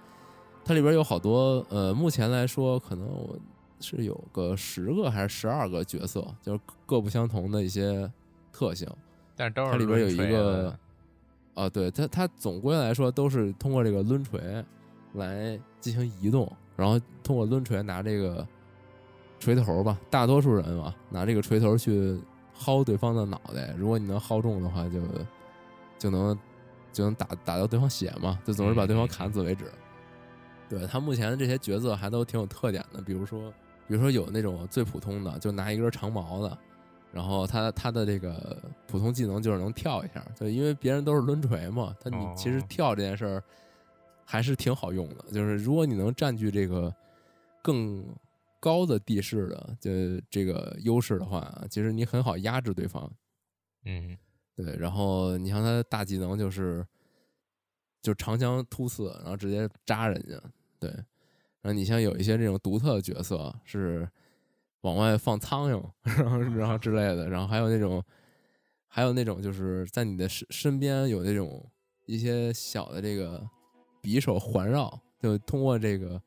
[0.65, 3.37] 它里边有好多呃，目前来说可能我
[3.81, 8.11] 是有个十个还是十二个角色，就是各不相同的一些
[8.53, 8.89] 特性。
[9.35, 10.77] 但是都是它里边有一个
[11.55, 14.65] 啊，对它它总归来说都是通过这个抡锤
[15.15, 18.47] 来进行移动，然后通过抡锤拿这个
[19.39, 22.21] 锤头吧，大多数人啊拿这个锤头去
[22.59, 25.01] 薅对方的脑袋，如果你能薅中的话就，
[25.99, 26.39] 就能
[26.93, 29.65] 就能打打到对方血嘛，就总是把对方砍死为止。
[30.69, 33.53] 对他目前的这些角色还都挺有特点的，比如说
[33.91, 36.57] 比如说有那种最普通的，就拿一根长矛的。
[37.13, 43.43] 然后他他的这个普通技能就是能跳一下，就因为别人都是抡锤嘛，他你哦其实跳这件事儿
[44.25, 45.25] 还是挺好用的。
[45.33, 46.95] 就是如果你能占据这个
[47.61, 48.07] 更
[48.61, 49.91] 高的地势的就
[50.31, 53.13] 这个优势的话，其实你很好压制对方。
[53.87, 54.17] 嗯
[54.55, 56.87] 对，然后你像他的大技能就是
[58.01, 60.41] 就长枪突刺，然后直接扎人家。
[60.79, 60.95] 对，
[61.63, 64.09] 然后你像有一些这种独特的角色是
[64.83, 68.03] 往外放苍蝇， 然后然后之类的，然后还有那种
[68.89, 71.65] 还有那种就是在你的身身边有那种
[72.07, 73.43] 一些小的这个
[74.03, 76.21] 匕首环绕，就通过这个。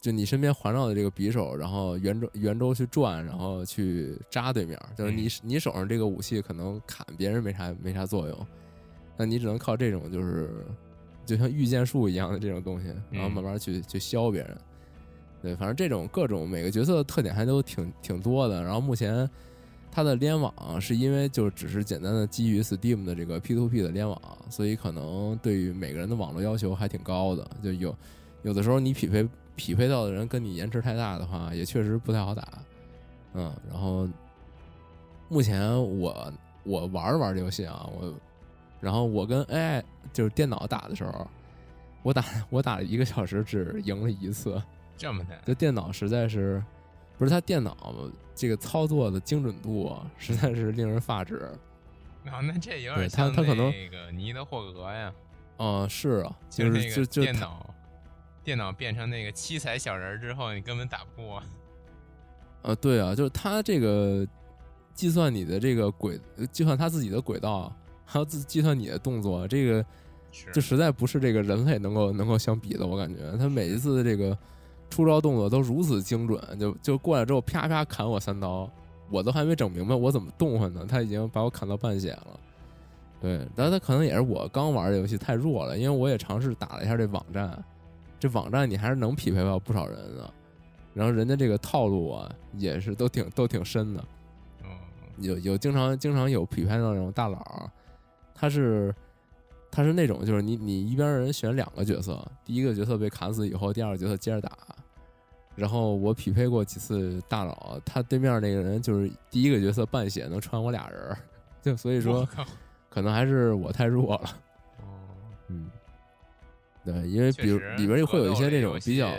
[0.00, 8.46] 就你身边环绕的这个匕首，然后圆周圆周去转，然后去扎对面，就是你你手上这个武器可能砍别人没啥没啥作用，
[9.16, 10.64] 那你只能靠这种就是
[11.28, 14.56] 就像御剑术一样的这种东西，然后慢慢去去削别人。
[15.42, 18.62] 对，反正这种各种每个角色的特点还都挺挺多的。
[18.62, 19.28] 然后目前
[19.92, 24.18] 它的联网是因为就只是简单的基于 Steam 的这个 P to P 的联网，
[24.48, 27.46] 所以可能对于每个人的网络要求还挺高的。
[27.62, 27.94] 就有
[28.42, 32.48] 有的时候你匹配匹配到的人跟你延迟太大的话，也确实不太好打。
[33.34, 34.08] 嗯，然后
[35.28, 35.70] 目前
[36.00, 36.32] 我
[36.64, 38.14] 我玩着玩这游戏啊，我
[38.80, 41.28] 然后我跟 AI 就是电脑打的时候，
[42.02, 44.62] 我打我打了一个小时，只赢了一次。
[44.96, 46.62] 这么的就电脑实在是
[47.16, 47.94] 不是它电脑
[48.34, 51.50] 这个操作的精准度啊实在是令人发指。
[52.26, 55.12] 啊，那这有点像他他可能那个尼德霍格呀，
[55.56, 57.74] 啊、是啊，就就是那个就就电脑
[58.44, 61.42] 电脑变成那个七彩小人儿之后，你根本打不过。
[62.62, 64.26] 呃，对啊，就是它这个
[64.92, 67.74] 计算你的这个轨，呃计算它自己的轨道，
[68.10, 69.84] 还要自计算你的动作，这个
[70.32, 72.86] 是就实在不是这个人类能够能够相比的。
[72.86, 74.36] 我感觉他每一次的这个
[74.88, 78.68] 出招动作都如此精准，就就过来之后啪啪砍我三刀，
[79.10, 82.40] 我都还没整明白我怎么动换呢，他已经把我砍到半血了。
[83.20, 87.62] 对，但他可能也是我刚玩的游戏太弱了，因为我也尝试打了一下这网站，
[88.18, 90.32] 这网站你还是能匹配到不少人的，
[90.94, 94.04] 然后人家这个套路啊也是都挺都挺深的，
[94.62, 94.68] 嗯，
[95.18, 97.68] 有有经常经常有匹配到那种大佬，
[98.38, 98.94] 他是
[99.70, 104.56] 他是那种就是你你一边人选两个角色，第一个角色被砍死以后，第二个角色接着打。
[105.56, 111.16] 然后我匹配过几次大佬，他对面那个人就是第一个角色半血能穿我俩人，
[111.60, 112.24] 就所以说
[112.88, 114.36] 可能还是我太弱了。
[114.78, 114.86] 哦，
[115.48, 115.68] 嗯，
[116.84, 119.10] 对，因为比如里边会有一些那种比较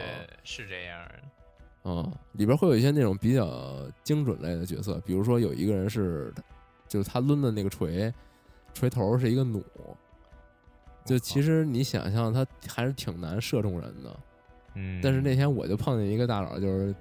[0.46, 1.16] 是这样的，
[1.84, 6.34] 嗯，里边会有一些那种比较精准类的角色，比如说有一个人是，
[6.88, 8.14] 就是他抡的那个锤，
[8.80, 9.62] 锤头是一个弩，
[11.04, 14.20] 就其实你想象它还是挺难射中人的。
[14.76, 16.96] 嗯，但是那天我就碰见一个大佬，就是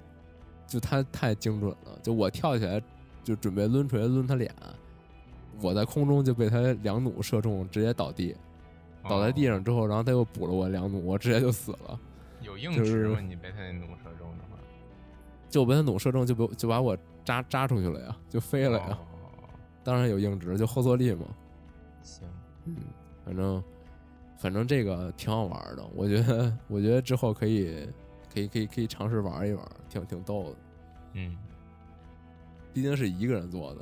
[0.67, 2.81] 就他太精准了，就我跳起来
[3.23, 4.53] 就准备抡锤抡他脸，
[5.61, 8.35] 我在空中就被他两弩射中，直接倒地，
[9.07, 11.97] 倒在地哦上之后，然后他又补了我两弩，我直接就死了。
[12.41, 13.21] 有硬就是直吗？
[13.21, 14.57] 你被他那弩射中的话，
[15.49, 18.87] 就被他弩射中，就被就把我扎扎出去了呀，就飞了呀。
[18.89, 19.05] 哦
[19.81, 21.25] 当然有硬直，就后坐力嘛。
[22.09, 22.27] 行，
[22.65, 22.75] 嗯，
[23.23, 23.63] 反正
[24.37, 27.87] 反正这个挺好玩的，我觉得我觉得之后可以
[28.33, 30.55] 可以可以可以尝试玩一玩，挺挺逗的。
[31.13, 31.37] 嗯，
[32.73, 33.81] 毕竟是一个人做的，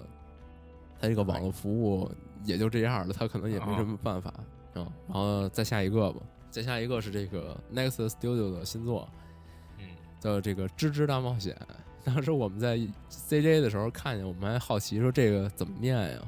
[1.00, 2.10] 他这个网络服务
[2.44, 4.30] 也就这样了，他可能也没什么办法
[4.74, 4.92] 啊。
[5.08, 9.08] 然后再下一个吧，再下一个是这个 Next Studio 的新作，
[9.78, 9.86] 嗯，
[10.20, 11.56] 叫这个《吱吱大冒险》。
[12.04, 12.78] 当时我们在
[13.10, 16.22] CJ 的时候看见，我们还好奇说这个怎么念呀？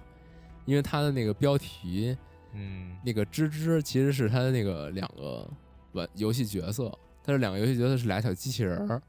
[0.70, 2.16] 因为它的那个标题，
[2.54, 5.50] 嗯，那个吱吱其实是它的那个两个
[5.94, 9.02] 玩游戏角色，它是两个游戏角色是俩小机器人儿，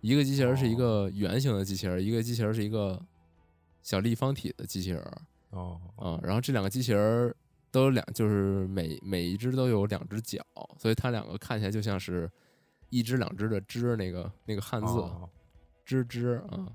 [0.00, 3.04] 一个机器人是一个圆形的机器人，一个机器人是一个
[3.82, 6.20] 小立方体的机器人儿哦，啊。
[6.22, 7.36] 然后这两个机器人儿
[7.72, 10.40] 都有两，就是每每一只都有两只脚，
[10.78, 12.30] 所以它两个看起来就像是
[12.90, 14.92] 一只两只的只那个那个汉字。
[14.92, 15.28] 哦
[15.84, 16.72] 吱吱啊，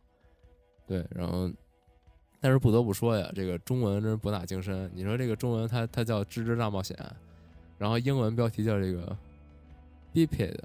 [0.85, 1.49] 对，然后，
[2.47, 4.89] 但是不得不说呀，这个中文真是博大精深。
[4.95, 6.95] 你说这个中文它它叫《吱吱大冒险》，
[7.77, 9.17] 然后英文标题叫这个
[10.13, 10.57] biped，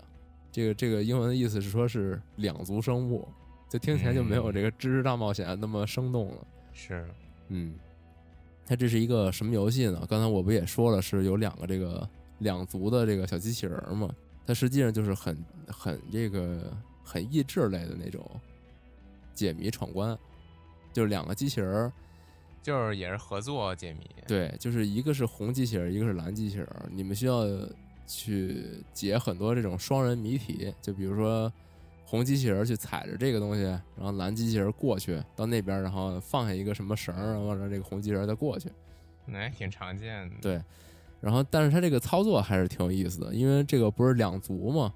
[0.53, 3.27] 这个这个英文的意思是说是两足生物，
[3.69, 6.47] 就听起来就没有这个《吱吱大冒险》那么生动了。
[6.73, 7.05] 是，
[7.49, 7.75] 嗯，
[8.65, 10.07] 它这是一个什么游戏呢？
[10.09, 12.09] 刚才我不也说了，是有两个这个
[12.39, 14.09] 两足的这个小机器人儿嘛？
[14.47, 16.73] 它实际上就是很很这个
[17.03, 18.25] 很益智类的那种
[19.35, 20.17] 解谜闯关，
[20.93, 21.93] 就是两个机器人儿，
[22.63, 27.45] 就是也是合作解谜，对，就是一个是红机器人儿，一个是蓝机器人儿，你们需要
[28.07, 31.53] 去解很多这种双人谜题，就比如说。
[32.05, 38.69] 红机器人儿去踩着这个东西，然后蓝机器人儿过去到那边，然后放下一个什么绳儿，然后让这个红机器人儿再过去。
[39.25, 40.63] 那还挺常见的，对，
[41.23, 44.93] 然后但是它这个操作还是挺有意思的，因为这个不是两足嘛，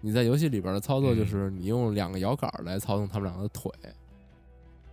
[0.00, 3.70] 你在游戏里边的操作就是你用两个摇杆来操纵他们两个的腿，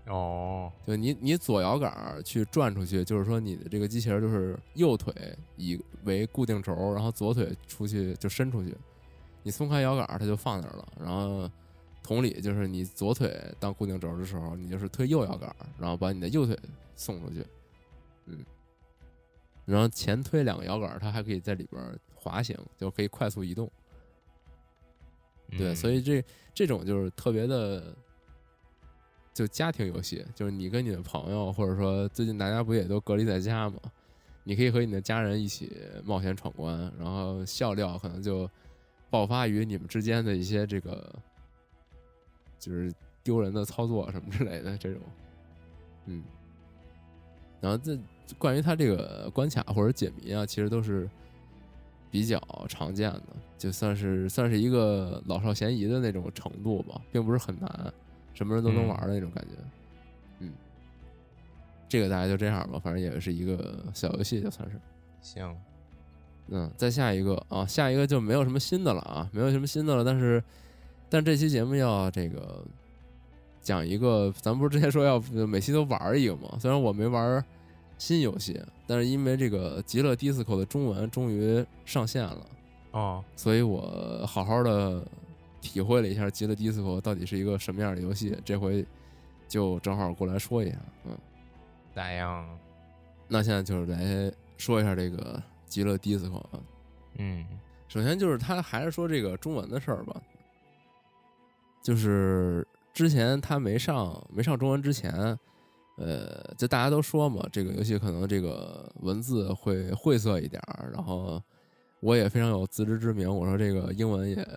[0.07, 5.13] 哦，就你你左摇杆去转出去，就是说你的这个机器人就是右腿
[5.55, 8.75] 以为固定轴，然后左腿出去就伸出去，
[9.43, 11.49] 你松开摇杆它就放那儿了，然后。
[12.03, 16.57] 同理，就是你左腿当固定轴的时候，你就是推右摇杆，然后把你的右腿
[16.95, 17.45] 送出去，
[18.25, 18.43] 嗯，
[19.65, 21.79] 然后前推两个摇杆，它还可以在里边
[22.15, 23.71] 滑行，就可以快速移动。
[25.51, 26.25] 对，嗯所以这
[26.55, 27.95] 这种就是特别的，
[29.33, 33.77] 就家庭游戏，就是你跟你的朋友，或者说最近大家不也都隔离在家吗，
[34.43, 35.71] 你可以和你的家人一起
[36.03, 38.49] 冒险闯关，然后笑料可能就
[39.09, 41.13] 爆发于你们之间的一些这个，
[42.59, 42.91] 就是
[43.23, 45.01] 丢人的操作什么之类的这种，
[46.07, 46.23] 嗯，
[47.61, 47.97] 然后这
[48.37, 51.09] 关于它这个关卡或者解谜啊，其实都是
[52.09, 53.23] 比较常见的，
[53.57, 57.93] 就算是算是一个老少咸宜的那种程度吧，并不是很难，
[58.33, 59.51] 什么人都能玩的那种感觉。
[60.39, 60.51] 嗯，
[61.87, 64.79] 这个大家就这样吧，反正也是一个小游戏，就算是。
[65.21, 65.55] 行，
[66.47, 70.03] 嗯，再下一个啊，下一个就没有什么新的了啊，没有什么新的了。
[70.03, 70.43] 但是，
[71.09, 72.63] 但这期节目要这个
[73.61, 76.57] 讲一个，咱不是之前说要每期都玩一个吗？
[76.59, 77.43] 虽然我没玩
[77.99, 82.45] 新游戏，但是因为这个《极乐 DISCO》的中文终于上线了，
[82.93, 85.05] 哦，所以我好好的
[85.61, 88.37] 体会了一下《极乐 DISCO》到底是一个什么样的游戏。
[88.43, 88.85] 这回
[89.47, 91.17] 就正好过来说一下，嗯，
[91.93, 92.45] 咋样？
[93.27, 96.59] 那现在就是来说一下这个《极乐 DISCO》啊。
[97.17, 97.45] 嗯，
[97.87, 100.21] 首先就是他还是说这个中文的事儿吧。
[101.81, 105.11] 就是之前他没上没上中文之前，
[105.97, 111.41] 呃，就大家都说嘛，这个游戏可能这个文字会晦涩一点儿，然后
[111.99, 114.47] 我也非常有自知之明，我说这个英文也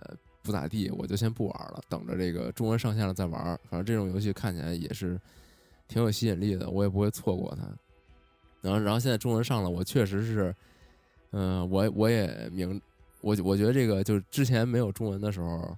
[0.45, 3.43] 不咋地，我就先不玩了，等着这个中文上线了再玩。
[3.67, 5.19] 反正这种游戏看起来也是
[5.87, 7.63] 挺有吸引力的，我也不会错过它。
[8.61, 10.55] 然后，然后现在中文上了，我确实是，
[11.31, 12.79] 嗯，我我也明，
[13.21, 15.75] 我我觉得这个就是之前没有中文的时候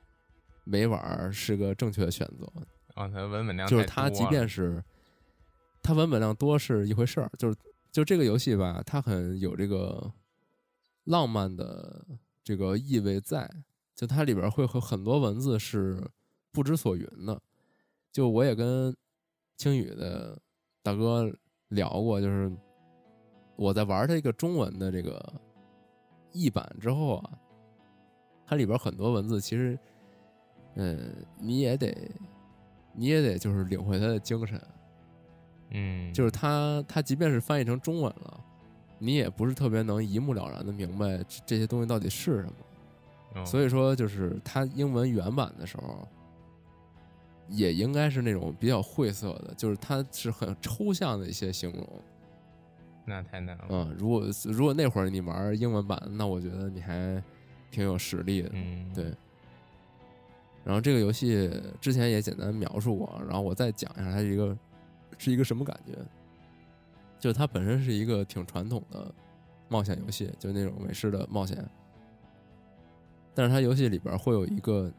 [0.66, 2.46] 没玩是个正确的选择。
[2.96, 4.84] 啊，它文本量就是它，即便是
[5.82, 7.56] 它文本量多是一回事儿，就是
[7.92, 10.12] 就这个游戏吧，它很有这个
[11.06, 12.06] 浪漫的
[12.44, 13.50] 这个意味在，
[13.98, 16.02] 就它里边会和很多文字是
[16.54, 17.38] 不知所云的。
[18.14, 18.96] 就我也跟
[19.58, 20.40] 青宇的
[20.82, 21.30] 大哥
[21.68, 22.50] 聊过，就是。
[23.60, 25.20] 我在玩这个中文的这个
[26.32, 27.32] 译版之后啊，
[28.46, 29.76] 它里边很多文字其实，
[30.76, 31.92] 嗯，你也得，
[32.94, 34.62] 你也得就是领会它的精神，
[35.72, 38.46] 嗯，就是它它即便是翻译成中文了，
[39.00, 42.54] 你也不是特别能一目了然的明白这些东西到底是什么，
[43.46, 46.08] 所以说就是它英文原版的时候，
[47.50, 51.88] 也应该是那种比较晦涩的，就是它是很抽象的一些形容。
[53.06, 53.66] 那太难了。
[53.70, 57.24] 嗯，如果如果那会儿你玩英文版，那我觉得你还
[57.72, 58.50] 挺有实力的。
[58.54, 59.14] 嗯，对。
[60.66, 61.50] 然后这个游戏
[61.80, 64.58] 之前也简单描述过，然后我再讲一下它是一个
[65.18, 65.94] 是一个什么感觉。
[67.18, 69.10] 就是它本身是一个挺传统的
[69.70, 71.66] 冒险游戏，就那种美式的冒险。
[73.38, 74.92] 但是它游戏里边会有一个，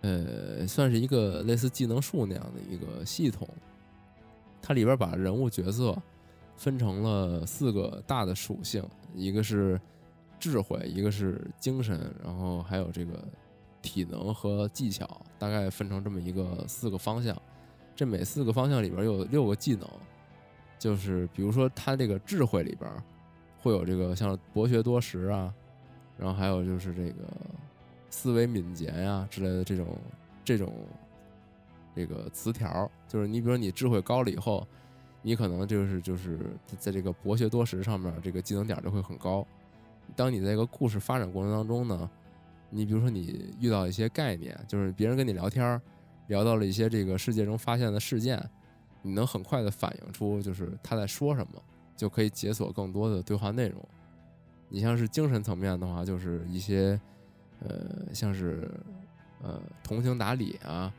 [0.00, 3.46] 呃，算是一个类似技能树那样的一个系统。
[4.62, 5.94] 它里边把人物角色。
[6.54, 8.84] 分成了四个大的属性，
[9.16, 9.80] 一个是
[10.38, 13.18] 智慧，一个是精神，然后还有这个
[13.80, 17.36] 体能和技巧，大概分成这么一个四个方向。
[17.96, 19.88] 这每四个方向里边有六个技能，
[20.78, 22.88] 就是比如说它这个智慧里边
[23.58, 25.52] 会有这个像博学多识啊，
[26.22, 27.24] 然后还有就是这个
[28.08, 29.88] 思维敏捷呀之类的这种
[30.44, 30.72] 这种
[31.96, 34.64] 这个词条，就是你比如说你智慧高了以后。
[35.24, 36.36] 你可能就是就是
[36.80, 39.46] 在这个博学多识上面，这个技能点就会很高。
[40.16, 42.10] 当你在一个故事发展过程当中呢，
[42.70, 45.80] 你比如说你遇到一些概念，就是别人跟你聊天，
[46.26, 48.44] 聊到了一些这个世界中发现的事件，
[49.00, 51.62] 你能很快的反映出就是他在说什么，
[51.96, 53.80] 就可以解锁更多的对话内容。
[54.72, 56.98] 你像是精神层面的话，就是一些
[57.60, 58.70] 呃像是
[59.42, 60.92] 呃通情达理啊，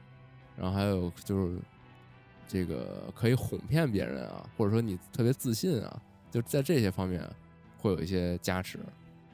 [0.55, 1.57] 然后还有就是。
[2.45, 7.27] 这个可以哄骗别人啊，或者说你特别自信啊，就在这些方面
[7.79, 8.77] 会有一些加持。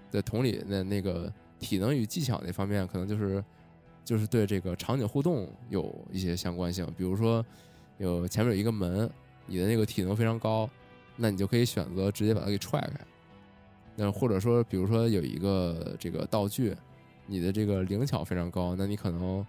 [0.10, 1.30] 在同理，那那个
[1.60, 3.44] 体能与技巧那方面，可能就是
[4.06, 6.88] 就是对这个场景互动有一些相关性。
[6.96, 7.44] 比如说，
[7.98, 9.10] 有前面有一个门，
[9.48, 10.70] 你的那个体能非常高，
[11.18, 13.00] 那你就可以选择直接把它给踹开。
[14.00, 16.74] 那或者说，比如说有一个这个道具，
[17.28, 19.46] 你的这个灵巧非常高，那你可能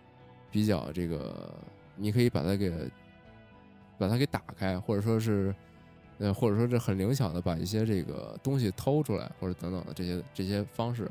[0.51, 1.55] 比较这个，
[1.95, 2.73] 你可以把它给。
[4.01, 5.55] 把它给打开，或者说是，
[6.17, 11.07] 呃，或者说是很灵巧的把一些这个东西偷出来，或者等等的这些这些方式，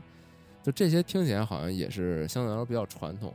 [0.64, 3.32] 就这些听起来好像也是相对来说比较传统，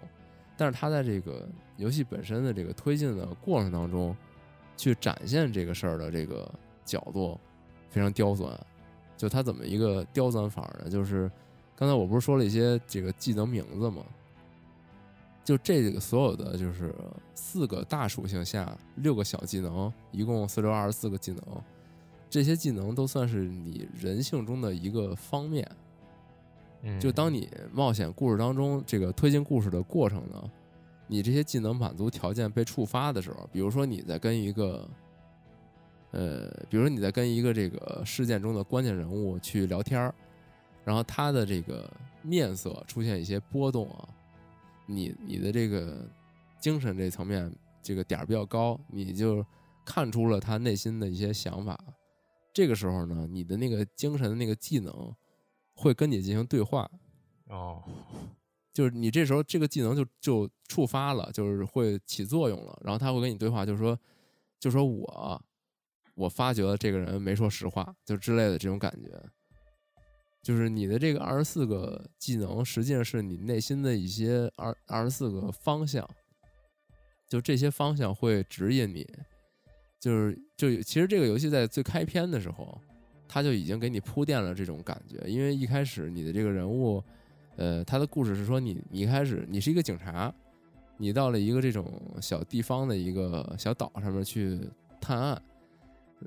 [0.56, 4.16] 但是它在这个游戏本身的这个推进的过程当中，
[4.76, 6.52] 去展现这个事儿的这个
[6.84, 7.38] 角度
[7.90, 8.50] 非常刁钻。
[9.24, 10.90] 就它怎么一个刁钻法呢？
[10.90, 11.30] 就是
[11.74, 14.04] 刚才我不是说了一些这个技能名字吗？
[15.42, 16.94] 就这个所有的就是
[17.34, 21.42] 四个大属性下六个小技能，一共四六二十四个技能，
[22.28, 25.66] 这些技能都算是你人性中的一个方面。
[27.00, 30.50] 就当你冒险故事当中这个推进故事的过程呢，
[31.06, 34.86] 你这些技能满足条件被触发的时候，比如说你在跟一个，
[36.14, 40.14] 呃，比如说你在跟一个这个事件中的关键人物去聊天儿
[40.84, 41.90] 然后他的这个
[42.22, 44.08] 面色出现一些波动啊。
[44.86, 46.08] 你你的这个
[46.60, 47.50] 精神这层面
[47.82, 49.44] 这个点儿比较高，你就
[49.84, 51.78] 看出了他内心的一些想法。
[52.52, 55.12] 这个时候呢，你的那个精神的那个技能
[55.74, 56.88] 会跟你进行对话。
[57.48, 57.82] 哦，
[58.72, 62.78] 就是你这时候这个技能就就触发了，就是会起作用了。
[62.84, 63.98] 然后他会跟你对话，就是说，
[64.60, 65.42] 就说我
[66.14, 69.10] 我发觉了这个人没说实话，就之类的这种感觉。
[70.42, 76.08] 就是你的这个二十四个技能，实际上是你内心的一些二二十四个方向，
[77.28, 79.08] 就这些方向会指引你。
[79.98, 82.78] 就是就其实这个游戏在最开篇的时候，
[83.26, 87.02] 他就已经给你铺垫了这种感觉，因为一开始你的这个人物，
[87.56, 90.30] 呃，他的故事是说你你一开始你是一个警察，
[90.98, 94.60] 你到了一个这种小地方的一个小岛上面去
[95.00, 95.42] 探案，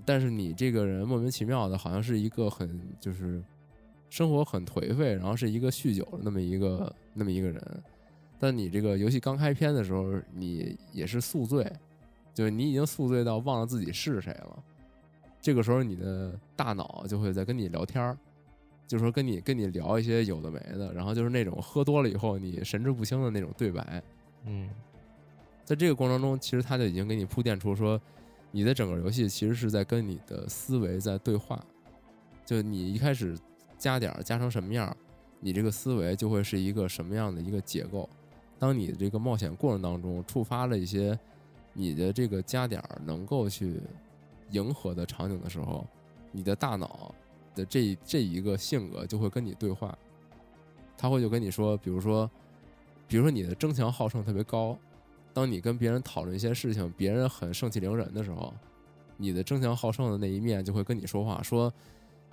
[0.05, 3.43] 但是你这个人莫名其妙的，好像是一个很就是
[4.09, 7.61] 生活很颓废，然后是一个酗酒的那么一个那么一个人。
[8.39, 11.71] 但你这个游戏刚开篇的时候，你也是宿醉，
[12.33, 14.63] 就是你已经宿醉到忘了自己是谁了。
[15.41, 18.17] 这个时候，你的大脑就会在跟你聊天儿，
[18.85, 24.03] 就是说跟你跟你聊一些有的没的，然后就是那种喝多了以后你神志不清的那种对白。
[24.45, 24.69] 嗯，
[25.65, 27.99] 在这个过程中，其实他就已经给你铺垫出说，
[28.51, 31.63] 你的整个游戏其实是在跟你的思维在对话。
[32.45, 33.37] 就你一开始
[33.77, 34.95] 加点儿加成什么样，
[35.39, 38.09] 你这个思维就会是一个什么样的一个结构。
[38.57, 41.17] 当你这个冒险过程当中触发了一些
[41.73, 43.81] 你的这个加点儿能够去
[44.51, 45.85] 迎合的场景的时候，
[46.31, 47.13] 你的大脑
[47.53, 49.97] 的这这一个性格就会跟你对话。
[50.97, 52.29] 他会就跟你说，比如说。
[53.09, 54.77] 比如说你的争强好胜特别高，
[55.37, 58.51] 当你跟别人讨论一些事情，别人很盛气凌人的时候，
[59.17, 61.71] 你的争强好胜的那一面就会跟你说话，说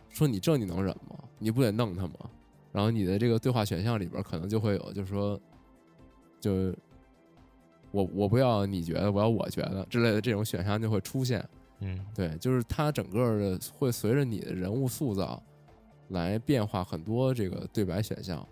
[0.09, 1.19] 说你这你能忍吗？
[1.39, 2.15] 你不得弄他吗？
[2.73, 5.39] 然后你的这个对话选项里边可能就会有，就是说，
[6.41, 6.75] 就
[7.91, 11.47] 我我不要你觉得，我要我觉得之类的这种选项就会出现。
[11.81, 15.43] 嗯，对，就是它整个的会随着你的人物塑造
[16.09, 18.49] 来变化很多这个对白选项。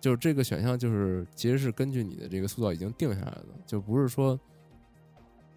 [0.00, 4.38] 就是这个选项，就是其实是根据你的这个塑造已经定下来的，就不是说，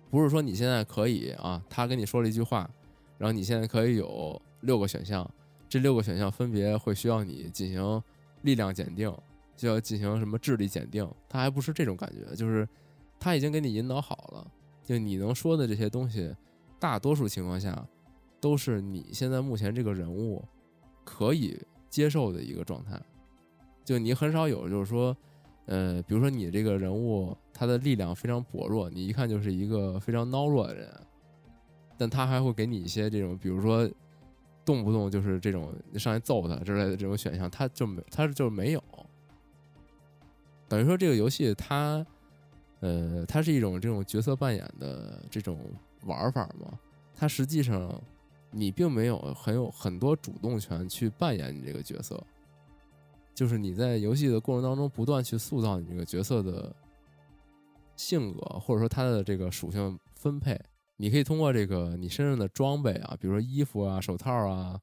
[0.10, 2.70] 不是说你现在可以啊，他跟你说了一句话，
[3.18, 5.28] 然后你现在可以有六个选项，
[5.70, 8.03] 这六个选项分别会需要你进行
[8.41, 9.10] 力量检定，
[9.56, 12.68] 需要进行什么智力检定，他还不是这种感觉，就是
[13.20, 14.52] 他已经给你引导好了，
[14.84, 16.36] 就你能说的这些东西，
[16.80, 17.88] 大多数情况下
[18.41, 20.44] 都是你现在目前这个人物
[21.06, 21.57] 可以
[21.90, 23.02] 接受的一个状态。
[23.84, 25.15] 就你很少有，就是说，
[25.65, 30.89] 呃，比如说你这个人物他的力量非常薄弱，你一看就是一个非常孬弱的人，
[31.97, 33.89] 但他还会给你一些这种，比如说
[34.65, 38.84] 动不动就是这种上来揍他之类的这种选项，他就没，他就没有。
[40.69, 42.03] 等于说这个游戏它，
[42.80, 45.60] 呃，它是一种这种角色扮演的这种
[46.05, 46.80] 玩法嘛，
[47.14, 48.01] 它实际上
[48.49, 52.22] 你并没有很有很多主动权去扮演你这个角色。
[53.34, 56.73] 就是你在游戏的过程当中不断去塑造你这个角色的
[57.95, 60.60] 性格，或者说他的这个属性分配。
[60.97, 64.80] 你可以通过这个你身上的装备啊，比如说衣服啊、手套啊、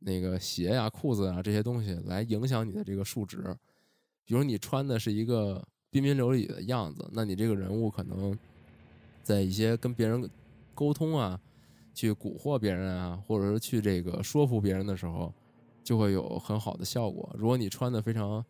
[0.00, 3.38] 那个鞋呀、裤子啊这些东西来影响你的这个数值。
[4.24, 8.38] 比如你穿的是一个彬彬有礼的样子，那你这个人物可能
[9.24, 10.30] 在一些跟别人
[10.74, 11.38] 沟通啊、
[11.92, 15.34] 去蛊惑别人啊，或者是去这个说服别人的时候。
[15.82, 17.34] 就会有很好的效果。
[17.38, 18.44] 如果你穿的非常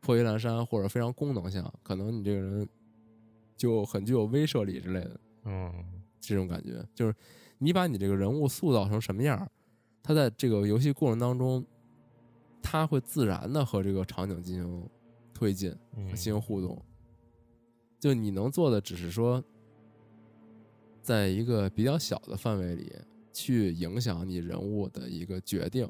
[0.00, 2.68] 破衣烂衫或者非常功能性，可能你这个人
[3.56, 5.20] 就很具有威慑力之类的。
[5.44, 5.72] 嗯，
[6.20, 7.14] 这种感觉就是
[7.58, 9.48] 你把你这个人物塑造成什么样，
[10.02, 11.64] 他在这个游戏过程当中，
[12.62, 14.88] 他会自然的和这个场景进行
[15.32, 15.74] 推进、
[16.08, 16.80] 进行互动。
[18.00, 19.42] 就你能做的只是说，
[21.02, 22.92] 在一个比较小的范围里
[23.32, 25.88] 去影响你人物的一个决定。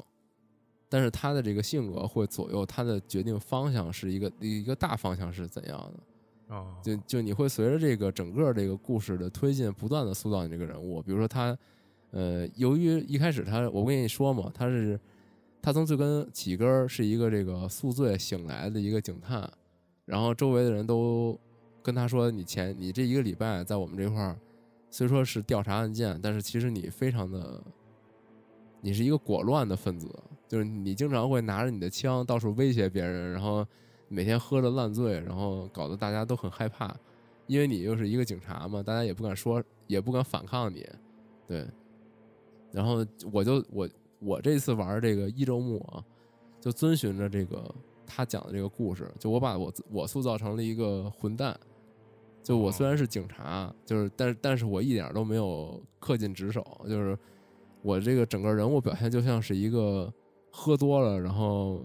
[0.93, 6.55] 但是他的这个性格会左右他的决定方向是一个一个大方向是怎样的？
[6.55, 11.01] 哦，就就你会随着这个整个这个故事的推进，不断的塑造你这个人物。
[11.01, 11.57] 比如说他，
[12.11, 15.01] 呃，由于一开始他，我不跟你说嘛，他是
[15.63, 19.51] 他从最根起根是一个这个宿醉醒来的一个警探，
[20.05, 21.41] 然后周围的人都
[21.83, 24.39] 跟他说，你前你这一个礼拜在我们这块儿，
[24.91, 27.63] 虽说是调查案件，但是其实你非常的，
[28.83, 30.07] 你是一个果乱的分子。
[30.53, 33.67] 就是你经常会拿着你的枪到处威胁别人，然后
[34.09, 36.95] 每天喝的烂醉，然后搞得大家都很害怕，
[37.47, 40.87] 因为你又是一个警察嘛，大家也不敢说，也不敢反抗你，
[41.49, 41.67] 对。
[42.71, 43.03] 然后
[43.33, 43.89] 我就我
[44.19, 46.05] 我这次玩这个一周目啊，
[46.61, 47.75] 就遵循着这个
[48.07, 51.59] 他讲的这个故事，就我把我我塑造成了一个混蛋，
[52.43, 57.19] 就我虽然是警察，就是但是但是我一点都没有恪尽职守，就是
[57.81, 60.13] 我这个整个人物表现就像是一个。
[60.55, 61.83] 喝多了，然后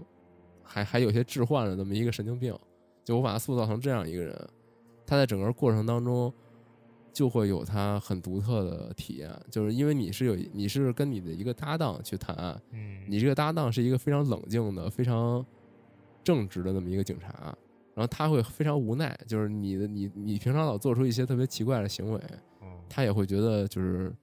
[0.61, 2.53] 还还有些置换的，这么一个神经病，
[3.03, 4.49] 就我把他塑造成这样一个人，
[5.05, 6.31] 他在整个过程当中
[7.13, 15.43] 就会有他很独特的体验，就是因为你是有你是跟你的一个搭档去谈案，嗯，你这个搭档是一个非常冷静的、非常
[16.21, 17.55] 正直的那么一个警察，
[17.95, 22.21] 然后他会非常无奈，就是你的你你平常老做出一些特别奇怪的行为，
[22.89, 24.13] 他也会觉得就是。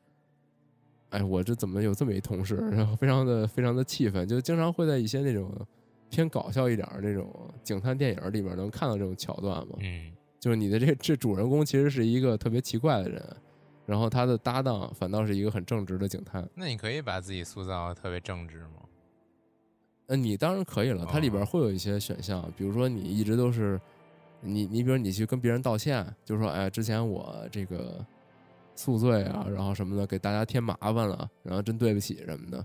[1.14, 2.56] 哎，我这怎么有这么一同事？
[2.72, 5.50] 然后非常的非常的气愤，就经常会在一些那种
[6.10, 7.32] 偏搞笑一点儿那种
[7.62, 9.76] 警探电影里面能看到这种桥段嘛。
[9.80, 13.36] 嗯，就是你的这这主人公其实是一个特别奇怪的人，
[13.86, 16.48] 然后他的搭档反倒是一个很正直的警探。
[16.54, 18.82] 那你可以把自己塑造特别正直吗？
[20.06, 23.80] 呃，你当然可以了，它里边会有一些选项，比如说你一直都是
[24.42, 28.04] 你你比如你去跟别人道歉，就说哎之前我这个
[28.74, 32.64] 宿醉啊，然后什么的给大家添麻烦了，然后真对不起什么的。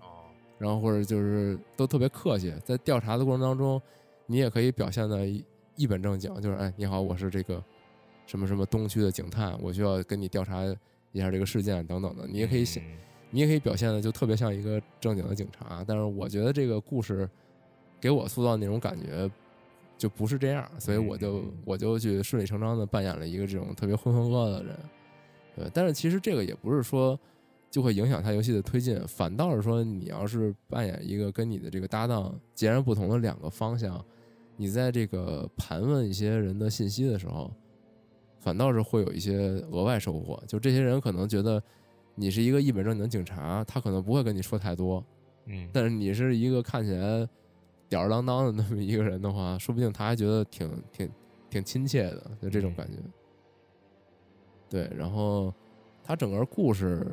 [0.58, 3.82] 然后或者就是都特别客气，在调查的过程当中，
[4.26, 5.26] 你也可以表现的
[5.76, 7.64] 一本正经，就是哎，你好，我是这个
[8.26, 10.66] 什么什么东区的警探，我需要跟你调查
[11.14, 12.28] 一下这个事件等等的。
[12.28, 12.84] 你也可以想，
[13.30, 15.82] 你也可以表现的就特别像一个正经的警察。
[15.88, 17.30] 但是我觉得这个故事
[18.02, 19.32] 给我塑造那种感觉
[19.98, 24.78] 就不是这样，所以我就我就去顺理成章的扮演了一个这种特别浑浑噩的人。
[25.60, 27.20] 对，但是其实这个也不是说。
[27.72, 34.04] 就会影响他游戏的推进，反倒是说，你要是扮演一个跟你的这个搭档截然不同的两个方向，
[34.58, 37.54] 你在这个盘问一些人的信息的时候，
[38.40, 39.38] 反倒是会有一些
[39.70, 40.42] 额外收获。
[40.48, 41.62] 就这些人可能觉得
[42.16, 45.06] 你是一个一本正经的警察，他可能不会跟你说太多，
[45.46, 47.30] 嗯，但是你是一个看起来
[47.88, 51.12] 吊儿郎当的那么一个人的话，说不定他还觉得挺挺
[51.52, 52.98] 挺亲切的，就这种感觉。
[54.70, 55.54] 对，然后
[56.04, 57.06] 他整个故事。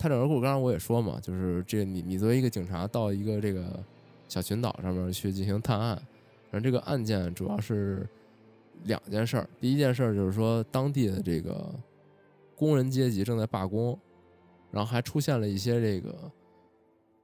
[0.00, 3.82] 他整个故事，刚刚我也说嘛，就是这你你作为一个警察到一个这个
[4.28, 6.00] 小群岛上面去进行探案，
[6.52, 8.08] 然后这个案件主要是
[8.84, 9.48] 两件事儿。
[9.60, 11.68] 第一件事儿就是说当地的这个
[12.54, 13.98] 工人阶级正在罢工，
[14.70, 16.14] 然后还出现了一些这个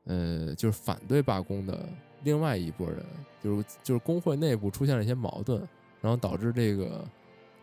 [0.06, 1.88] 呃就是反对罢工的
[2.24, 3.06] 另外一拨人，
[3.40, 5.62] 就是就是工会内部出现了一些矛盾，
[6.00, 7.04] 然后导致这个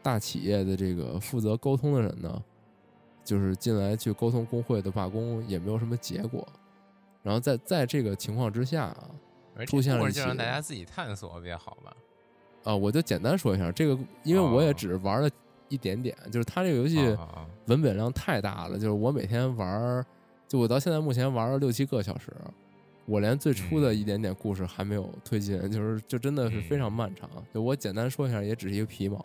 [0.01, 2.43] 大企业的这个负责沟通的人呢。
[3.23, 6.45] 就是进来去沟通工会的罢工也没有什么结果，
[7.21, 9.11] 然后在在这个情况之下啊，
[9.67, 11.95] 出现了就让大家自己探索比较好吧。
[12.63, 15.29] 啊，我就简单说一下这个，因为我也只是玩了
[15.69, 16.97] 一点点，就是它这个游戏
[17.67, 20.03] 文本量太大了，就是我每天玩，
[20.47, 22.33] 就我到现在目前玩了六七个小时，
[23.05, 27.29] 我连最初的一点点故事还没有推进，就是就真的是非常漫长。
[27.53, 29.23] 就我简单说一下，也只是一个皮毛。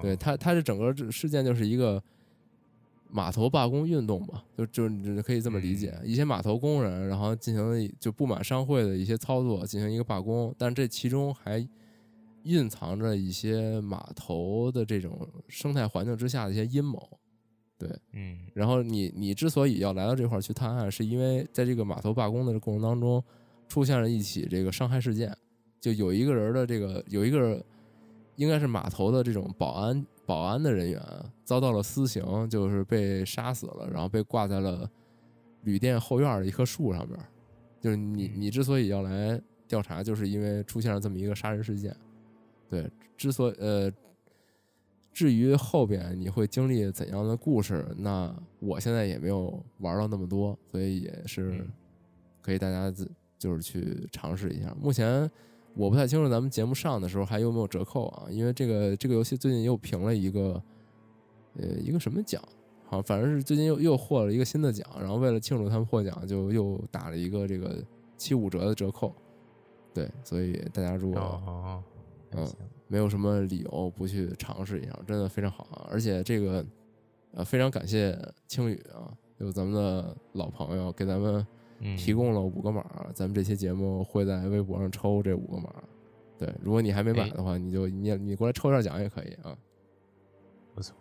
[0.00, 2.02] 对他，他这整个事件就是一个。
[3.14, 11.62] 码头罢工运动嘛，就就你可以这么理解，一些码头工人，然后进行就不满商会的一些操作，进行一个罢工，但这其中还
[12.44, 17.06] 蕴藏着一些码头的这种生态环境之下的一些阴谋，
[17.76, 23.22] 对，嗯，然后你你之所以要来到这块去探案，是因为在这个码头罢工的过程当中，
[23.68, 25.36] 出现了一起这个伤害事件，
[25.82, 27.62] 就有一个人的这个有一个
[28.36, 30.06] 应该是码头的这种保安。
[30.24, 31.02] 保安的人员
[31.44, 34.88] 遭到了私刑，就是被杀死了，然后被挂在了
[35.64, 37.18] 旅店后院的一棵树上面。
[37.80, 41.94] 就是你，你之所以要来调查，就是因为出现了这么一个杀人事件。
[42.70, 43.92] 对，之所呃，
[45.12, 51.66] 至于后边你会经历怎样的故事，那我现在也没有玩到那么多，所以也是
[52.40, 54.72] 可以大家自就是去尝试一下。
[54.80, 55.28] 目前。
[55.74, 58.26] 我不太清楚咱们节目上的时候还有没有折扣啊？
[58.28, 60.62] 因为这个这个游戏最近又评了一个，
[61.58, 62.42] 呃，一个什么奖？
[62.86, 64.86] 好，反正是最近又又获了一个新的奖。
[64.98, 67.82] 然后为了庆祝他们获奖，就又打了一个这个
[68.18, 69.14] 七五折的折扣。
[69.94, 71.82] 对，所以大家如果
[72.32, 72.46] 嗯
[72.88, 75.88] 没有什么理由不去尝试一下，真的非常好啊！
[75.90, 76.64] 而且这个
[77.32, 79.08] 呃非常感谢青宇啊，
[79.38, 81.46] 有咱们的老朋友给咱们。
[81.96, 82.84] 提供了五个码，
[83.14, 85.72] 咱们这期节目会在微博上抽这五个码。
[86.38, 89.56] 对，如果你还没买的话，你就你你过来抽一下奖也可以啊。
[90.74, 90.96] 不错，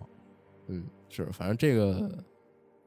[0.67, 2.23] 嗯，是，反正这个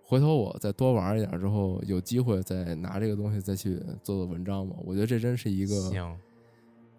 [0.02, 4.76] 回头我再多玩一点之后，有机会再拿这个东西再去做做文章嘛。
[4.84, 5.74] 我觉得这真是一个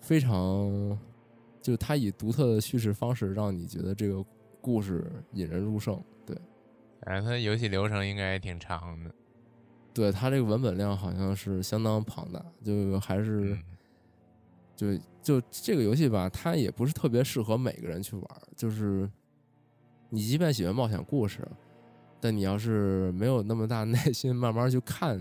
[0.02, 1.00] 非常，
[1.62, 4.26] 就是它以独特的叙事方式，让你觉得这个
[4.60, 6.02] 故事引人入胜。
[6.26, 6.36] 对，
[7.02, 9.14] 反正它游戏流程应该也挺长的。
[9.96, 13.58] 对它这个文本量好像是相当庞大，就还是，
[14.76, 18.28] 就就这个游戏吧，它也不是特别适合每个人去玩。
[18.58, 19.10] 就是
[20.10, 21.48] 你即便喜欢冒险故事，
[22.20, 25.20] 但你要是没有那么大 耐心慢慢去看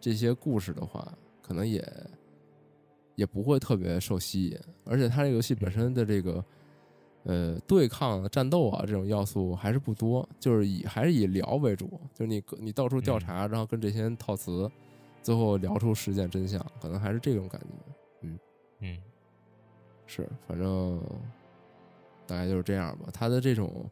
[0.00, 1.82] 这些故事的话，可能也
[3.14, 4.58] 也不会特别受吸引。
[4.84, 6.44] 而且它这个游戏本身的这个。
[7.24, 14.70] 呃，对抗战斗啊，这种要素还是不多，就是以还是以聊为主，就是你你到处调查，然后跟这些人套词，
[15.22, 17.66] 最后聊出事件真相，可能还是这种感觉。
[18.22, 18.38] 嗯
[18.80, 18.98] 嗯，
[20.06, 21.02] 是，反正
[22.26, 23.08] 大概就是这样吧。
[23.12, 23.84] 他的这种，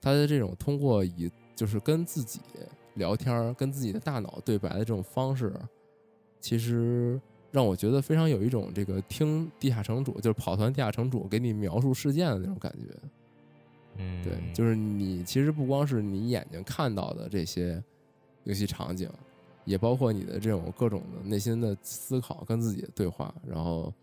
[0.00, 2.40] 他的这种通过以就是跟自己
[2.94, 5.54] 聊天，跟自己的大脑对白的这种方式，
[6.40, 7.18] 其实。
[7.54, 12.92] 让我觉得非常有一种这个听地下城主，就是跑团地下城主给你描述事件的那种感觉，
[13.98, 17.80] 嗯，对，就是你其实不光是你眼睛看到的这些
[18.42, 19.08] 游戏场景，
[19.64, 23.94] 也包括你的这种各种的内心的思考跟自己的对话，然后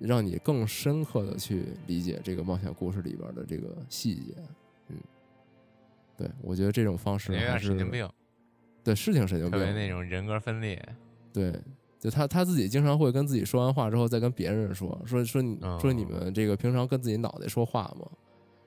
[0.00, 4.34] 让你更深刻的去理解这个冒险故事里边的这个细节。
[4.88, 4.96] 嗯，
[6.16, 8.10] 对我觉得这种方式还是神经病，
[8.82, 10.84] 对，是挺神经特别病的那种人格分裂。
[11.32, 11.56] 对，
[12.02, 18.08] 就他他自己经常会跟自己说完话之后，再跟别人说说说你嗯说你们这个平常跟自己脑袋说话吗？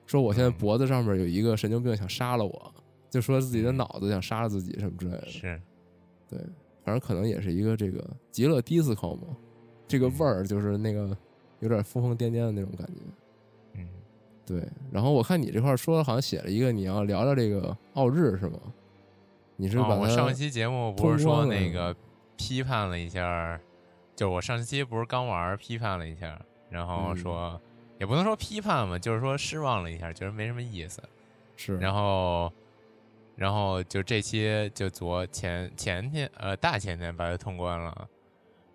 [0.06, 2.74] 说我现在嗯脖子上面有一个神经病想杀了我，
[3.10, 5.26] 就说自己的脑子想杀了自己什么之类的。
[5.26, 5.60] 是，
[6.30, 6.38] 对，
[6.82, 9.36] 反正可能也是一个这个极乐 disco 嘛，
[9.86, 11.14] 这个味儿就是那个
[11.60, 13.02] 有点疯疯癫癫的那种感觉。
[13.74, 13.86] 嗯，
[14.46, 18.58] 对，然后我看你这块儿说好像写了一个你要聊聊这个奥日是吗？
[19.56, 21.94] 你是把哦，我上期节目不是说那个
[22.36, 23.58] 批判了一下，
[24.14, 26.40] 就是我上期不是刚玩儿批判了一下，
[26.70, 27.60] 然后嗯说、
[27.98, 31.02] 也不能说批判吧，就是说失望了一下，觉得没什么意思。
[31.56, 32.52] 是然后，
[33.34, 38.08] 然后就这期就昨前前天呃大前天把它通关了，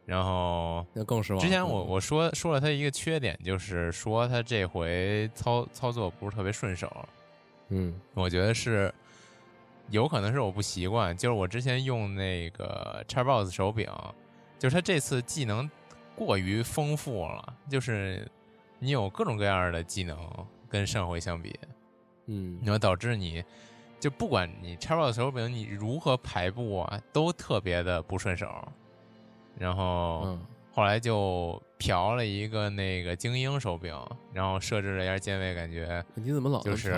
[0.05, 1.41] 然后那更失望。
[1.41, 6.91] 之前我嗯我说说了他一个缺点，就是说他这回操操作不是特别顺手，
[7.69, 8.91] 嗯我觉得是
[9.91, 13.87] 有可能是我不习惯，就是我之前用那个 Xbox 手柄，
[14.57, 15.69] 就是它这次技能
[16.15, 18.27] 过于丰富了，就是
[18.79, 20.17] 你有各种各样的技能
[20.67, 21.59] 跟上回相比，
[22.25, 22.59] 嗯。
[22.63, 23.43] 然后导致你
[23.99, 28.47] 就不管你 Xbox 手柄你如何排布啊，都特别的不顺手。
[29.57, 30.45] 然后嗯。
[30.73, 33.93] 后来就嫖了一个那个精英手柄，
[34.31, 36.93] 然后设置了一下键位，感觉你怎么老就是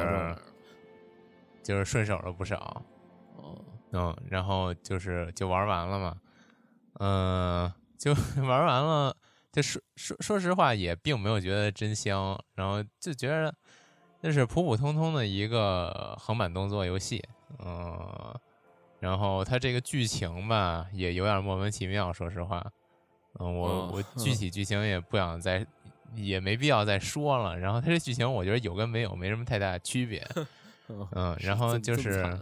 [1.63, 2.85] 就是顺手了不少。
[3.37, 6.17] 哦，嗯，然后就是就玩完了嘛，
[6.99, 8.13] 嗯、就
[8.43, 9.15] 玩完了，
[9.51, 13.53] 就说说说实话也并没有觉得真香，然后就觉得
[14.21, 17.23] 那是普普通通的一个横版动作游戏，
[17.65, 18.35] 嗯、
[18.99, 22.63] 然后它这个剧情吧也有点莫名其妙，说实话，
[23.39, 25.65] 嗯，我哦我具体剧情也不想再。
[26.15, 27.57] 也没必要再说了。
[27.57, 30.23] 然后它这剧情，我觉得有跟没有没什么太大区别。
[30.89, 32.39] 嗯，然后就是惨啊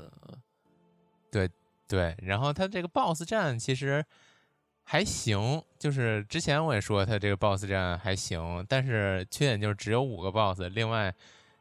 [1.88, 4.04] 对，然后他这个 BOSS 战其实
[4.84, 11.14] 还行，就是之前我也说他这个 BOSS 战还行，但是缺点就是只有五个 BOSS，另外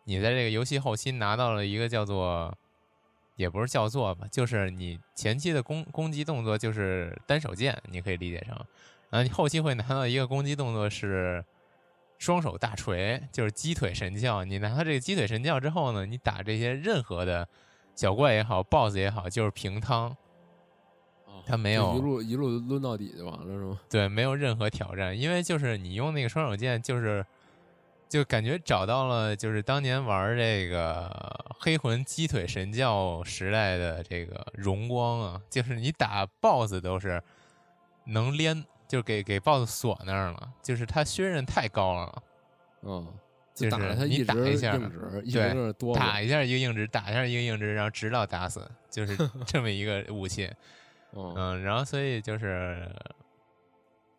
[0.04, 2.56] 你在这个游戏后期拿到了一个叫做，
[3.36, 8.56] 也不是叫做吧，就是你前期的攻攻击动作就是单手剑，你可以理解成，
[9.10, 11.44] 然后你后期会拿到一个攻击动作是。
[12.20, 17.48] 双手大锤就是鸡腿神教，你拿到这个鸡腿神教之后呢，你打这些任何的
[17.96, 20.14] 小怪也好，BOSS 也好，就是平汤，
[21.24, 23.80] 哦他没有一路一路抡到底就完了是吗？
[23.88, 27.24] 对，没有任何挑战，因为就是你用那个双手剑，就是
[28.06, 31.10] 就感觉找到了就是当年玩这个
[31.58, 37.22] 黑魂鸡腿神教时代的这个荣光啊，就是你打 BOSS 都是
[38.04, 42.22] 能连，就给给 BOSS 锁那儿了，就是他削刃太高了，
[42.82, 43.06] 嗯，
[43.54, 50.50] 就打了他是你打一下硬直，对打一下一个硬直，打一下一个硬直，然后直到打死，就是 这么一个武器。
[51.12, 52.90] 嗯嗯，然后所以就是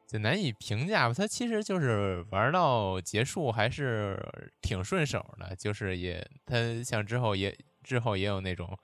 [0.08, 1.14] 就难以评价吧。
[1.14, 4.18] 他其实就是玩到结束还是
[4.62, 7.54] 挺顺手的，就是也他像之后也
[7.84, 8.78] 之后也有那种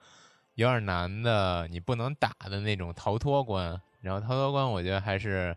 [0.56, 5.56] 有点难的你不能打的那种逃脱关，然后逃脱关我觉得还是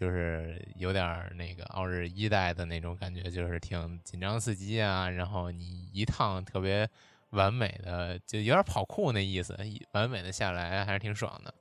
[0.00, 6.88] 就是有点那个奥日一代的那种感觉，就是挺紧张刺激啊，然后你一趟特别
[7.32, 9.54] 完美的，就有点跑酷那意思，
[9.92, 11.52] 完美的下来还是挺爽的。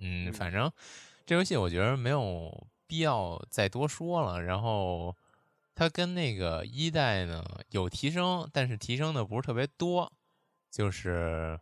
[0.00, 0.70] 嗯，反正
[1.24, 4.42] 这游戏我觉得没有必要再多说了。
[4.42, 5.16] 然后
[5.74, 10.12] 它跟那个一代呢有提升，但是提升的不是特别多，
[10.70, 11.58] 就是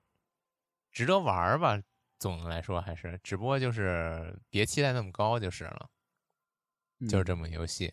[0.91, 1.81] 值得玩儿吧。
[2.19, 5.89] 总的来说还是，只不过就是别期待那么高就是了，
[7.09, 7.93] 就是这么么游戏。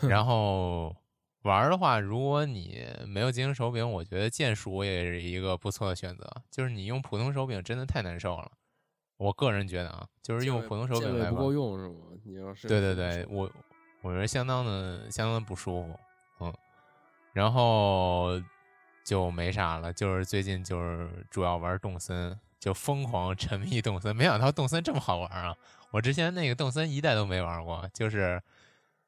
[0.08, 0.94] 然后
[1.42, 6.30] 玩的话，如果你没有精英手柄，我觉得键鼠也是一个不错的选择。
[6.50, 8.52] 就是你用普通手柄真的太难受了，
[9.16, 11.94] 我个人觉得啊，就是用普通手柄来玩不够用是吗？
[12.24, 13.50] 你要是对对对，我
[14.02, 15.98] 我觉得相当的相当的不舒服，
[16.40, 16.54] 嗯，
[17.32, 18.40] 然后
[19.04, 25.56] 就没啥了，就是最近就是主要玩动森，就疯狂沉迷动森，没想到动森这么好玩啊！
[25.90, 28.42] 我之前那个动森一代都没玩过，就是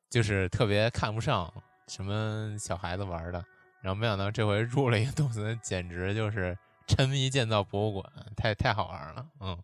[0.09, 1.53] 就是特别看不上
[1.89, 3.45] 什么小孩子玩的，
[3.83, 6.57] 然后没想到这回入了一个动森，简直就是
[6.87, 9.59] 沉迷建造博物馆，太太好玩了，嗯。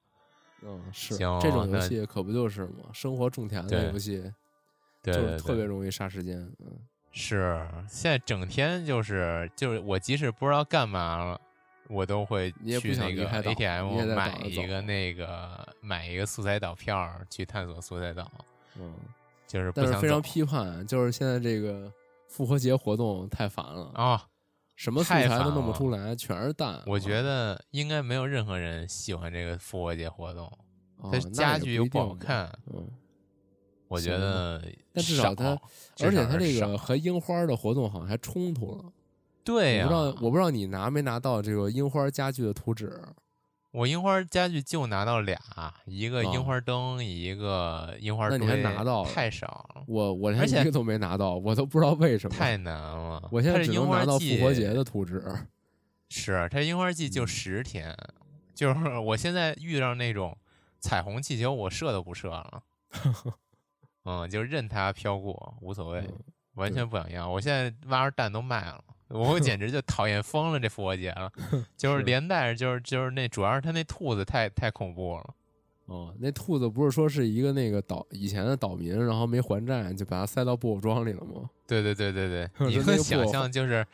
[0.63, 4.33] 嗯是行这种游戏可不就是嘛，生活种田的游戏
[5.03, 6.79] 就是特别容易杀时间，嗯
[7.13, 11.41] 是，现在整天就是就是我即使不知道干嘛了，
[11.89, 12.51] 我都会
[12.81, 18.31] 去那个 ATM 买一个那个买一个素材岛票去探索素材岛，
[18.79, 18.95] 嗯，
[19.47, 21.93] 就是非常批判，就是现在这个
[22.29, 24.27] 复活节活动太烦了，啊。
[24.75, 26.83] 什么素材都弄不出来，全是蛋。
[26.85, 30.53] 我觉得应该没有任何人喜欢这个复活节活动，
[31.11, 32.87] 它家具又不好看，嗯，
[33.89, 35.59] 我觉得但至少少它
[36.01, 38.93] 而且它这个和樱花的活动好像还冲突了。
[39.47, 43.01] 对呀、我不知道，我不知道你拿没拿到这个樱花家具的图纸。
[43.71, 45.39] 我樱花家具就拿到俩，
[45.85, 49.47] 一个哦樱花灯，一个樱花堆，那你还拿到了太少
[49.77, 52.35] 了，我我连一个都没拿到，我都不知道为什么。
[52.37, 53.29] 太难了。
[53.31, 55.23] 我现在它是樱花只能拿到复活节的图纸。
[56.09, 57.95] 是它樱花季就嗯十天，
[58.55, 60.37] 就是 我现在遇上那种
[60.81, 62.63] 彩虹气球，我射都不射了，
[64.07, 66.19] 嗯，就任它飘过，无所谓，嗯
[66.55, 67.29] 完全不想要。
[67.29, 68.83] 我现在挖着蛋都卖了。
[69.15, 71.31] 我简直就讨厌疯了这复活节了，
[71.77, 75.35] 就是是连带着就是就是那主要是他那兔子太太恐怖了，
[75.87, 81.49] 哦，那兔子不是说是一个那个岛以前的岛民，然后没还债，就把它塞到布偶装里了吗？
[81.67, 83.87] 对对对对对，你就那能想象就是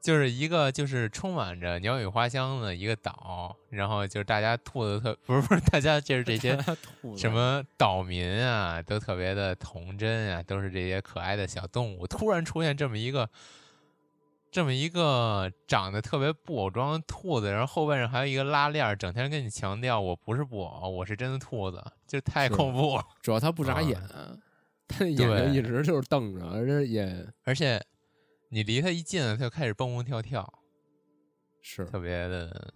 [0.00, 6.58] 就是一个就是充满着鸟语花香的一个岛，然后就是大家兔子特不是不是大家就是这些
[7.16, 12.06] 什么岛民啊，都特别的童真啊，都是这些可爱的小动物。
[12.06, 13.28] 突然出现这么一个
[14.50, 23.04] 这么一个长得特别布偶装的兔子，然后后背上还有一个拉链儿，整天跟你强调我不是布偶，我是真的兔子，就太恐怖了。
[23.20, 24.00] 主要它不眨啊眼，
[24.88, 27.78] 它那眼睛一直就是瞪着，而且也而且
[28.48, 30.50] 你离它一近了，它就开始蹦蹦跳跳，
[31.60, 32.72] 是特别的，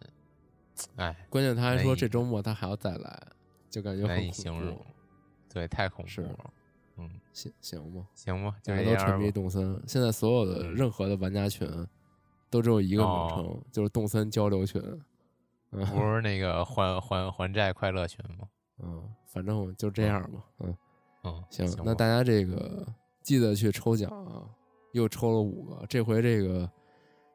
[0.96, 3.22] 哎，关键他还说这周末他还要再来，
[3.70, 4.78] 就感觉难以形容。
[5.52, 6.50] 对，太恐怖了。
[7.02, 9.82] 嗯，行行吧，行吧，就大家都沉迷动森。
[9.86, 11.68] 现在所有的嗯任何的玩家群
[12.50, 14.80] 都只有一个名哦称，就是动森交流群。
[15.74, 18.46] 嗯不是那个还还还债快乐群吗？
[18.84, 20.44] 嗯，反正就这样吧。
[20.58, 20.76] 嗯，
[21.24, 22.86] 嗯，行，吧那大家这个
[23.22, 24.44] 记得去抽奖啊，
[24.92, 26.70] 又抽了五个，这回这个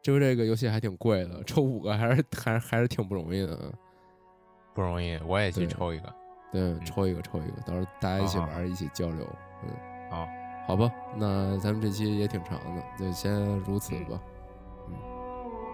[0.03, 3.57] 这回这个游戏还挺贵的，抽五个还是还是还是挺不容易的。
[3.63, 3.73] 嗯
[4.75, 6.13] 不容易，我也去抽一个。
[6.51, 9.27] 对，抽一个抽一个，到时候大家一起玩儿，一起交流。
[9.63, 9.69] 嗯，
[10.09, 10.27] 好，
[10.67, 14.19] 好吧，那咱们这期也挺长的，就先如此吧。
[14.87, 14.93] 嗯，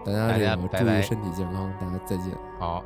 [0.04, 2.32] 大家这个注意身体健康，大家再见。
[2.58, 2.82] 好，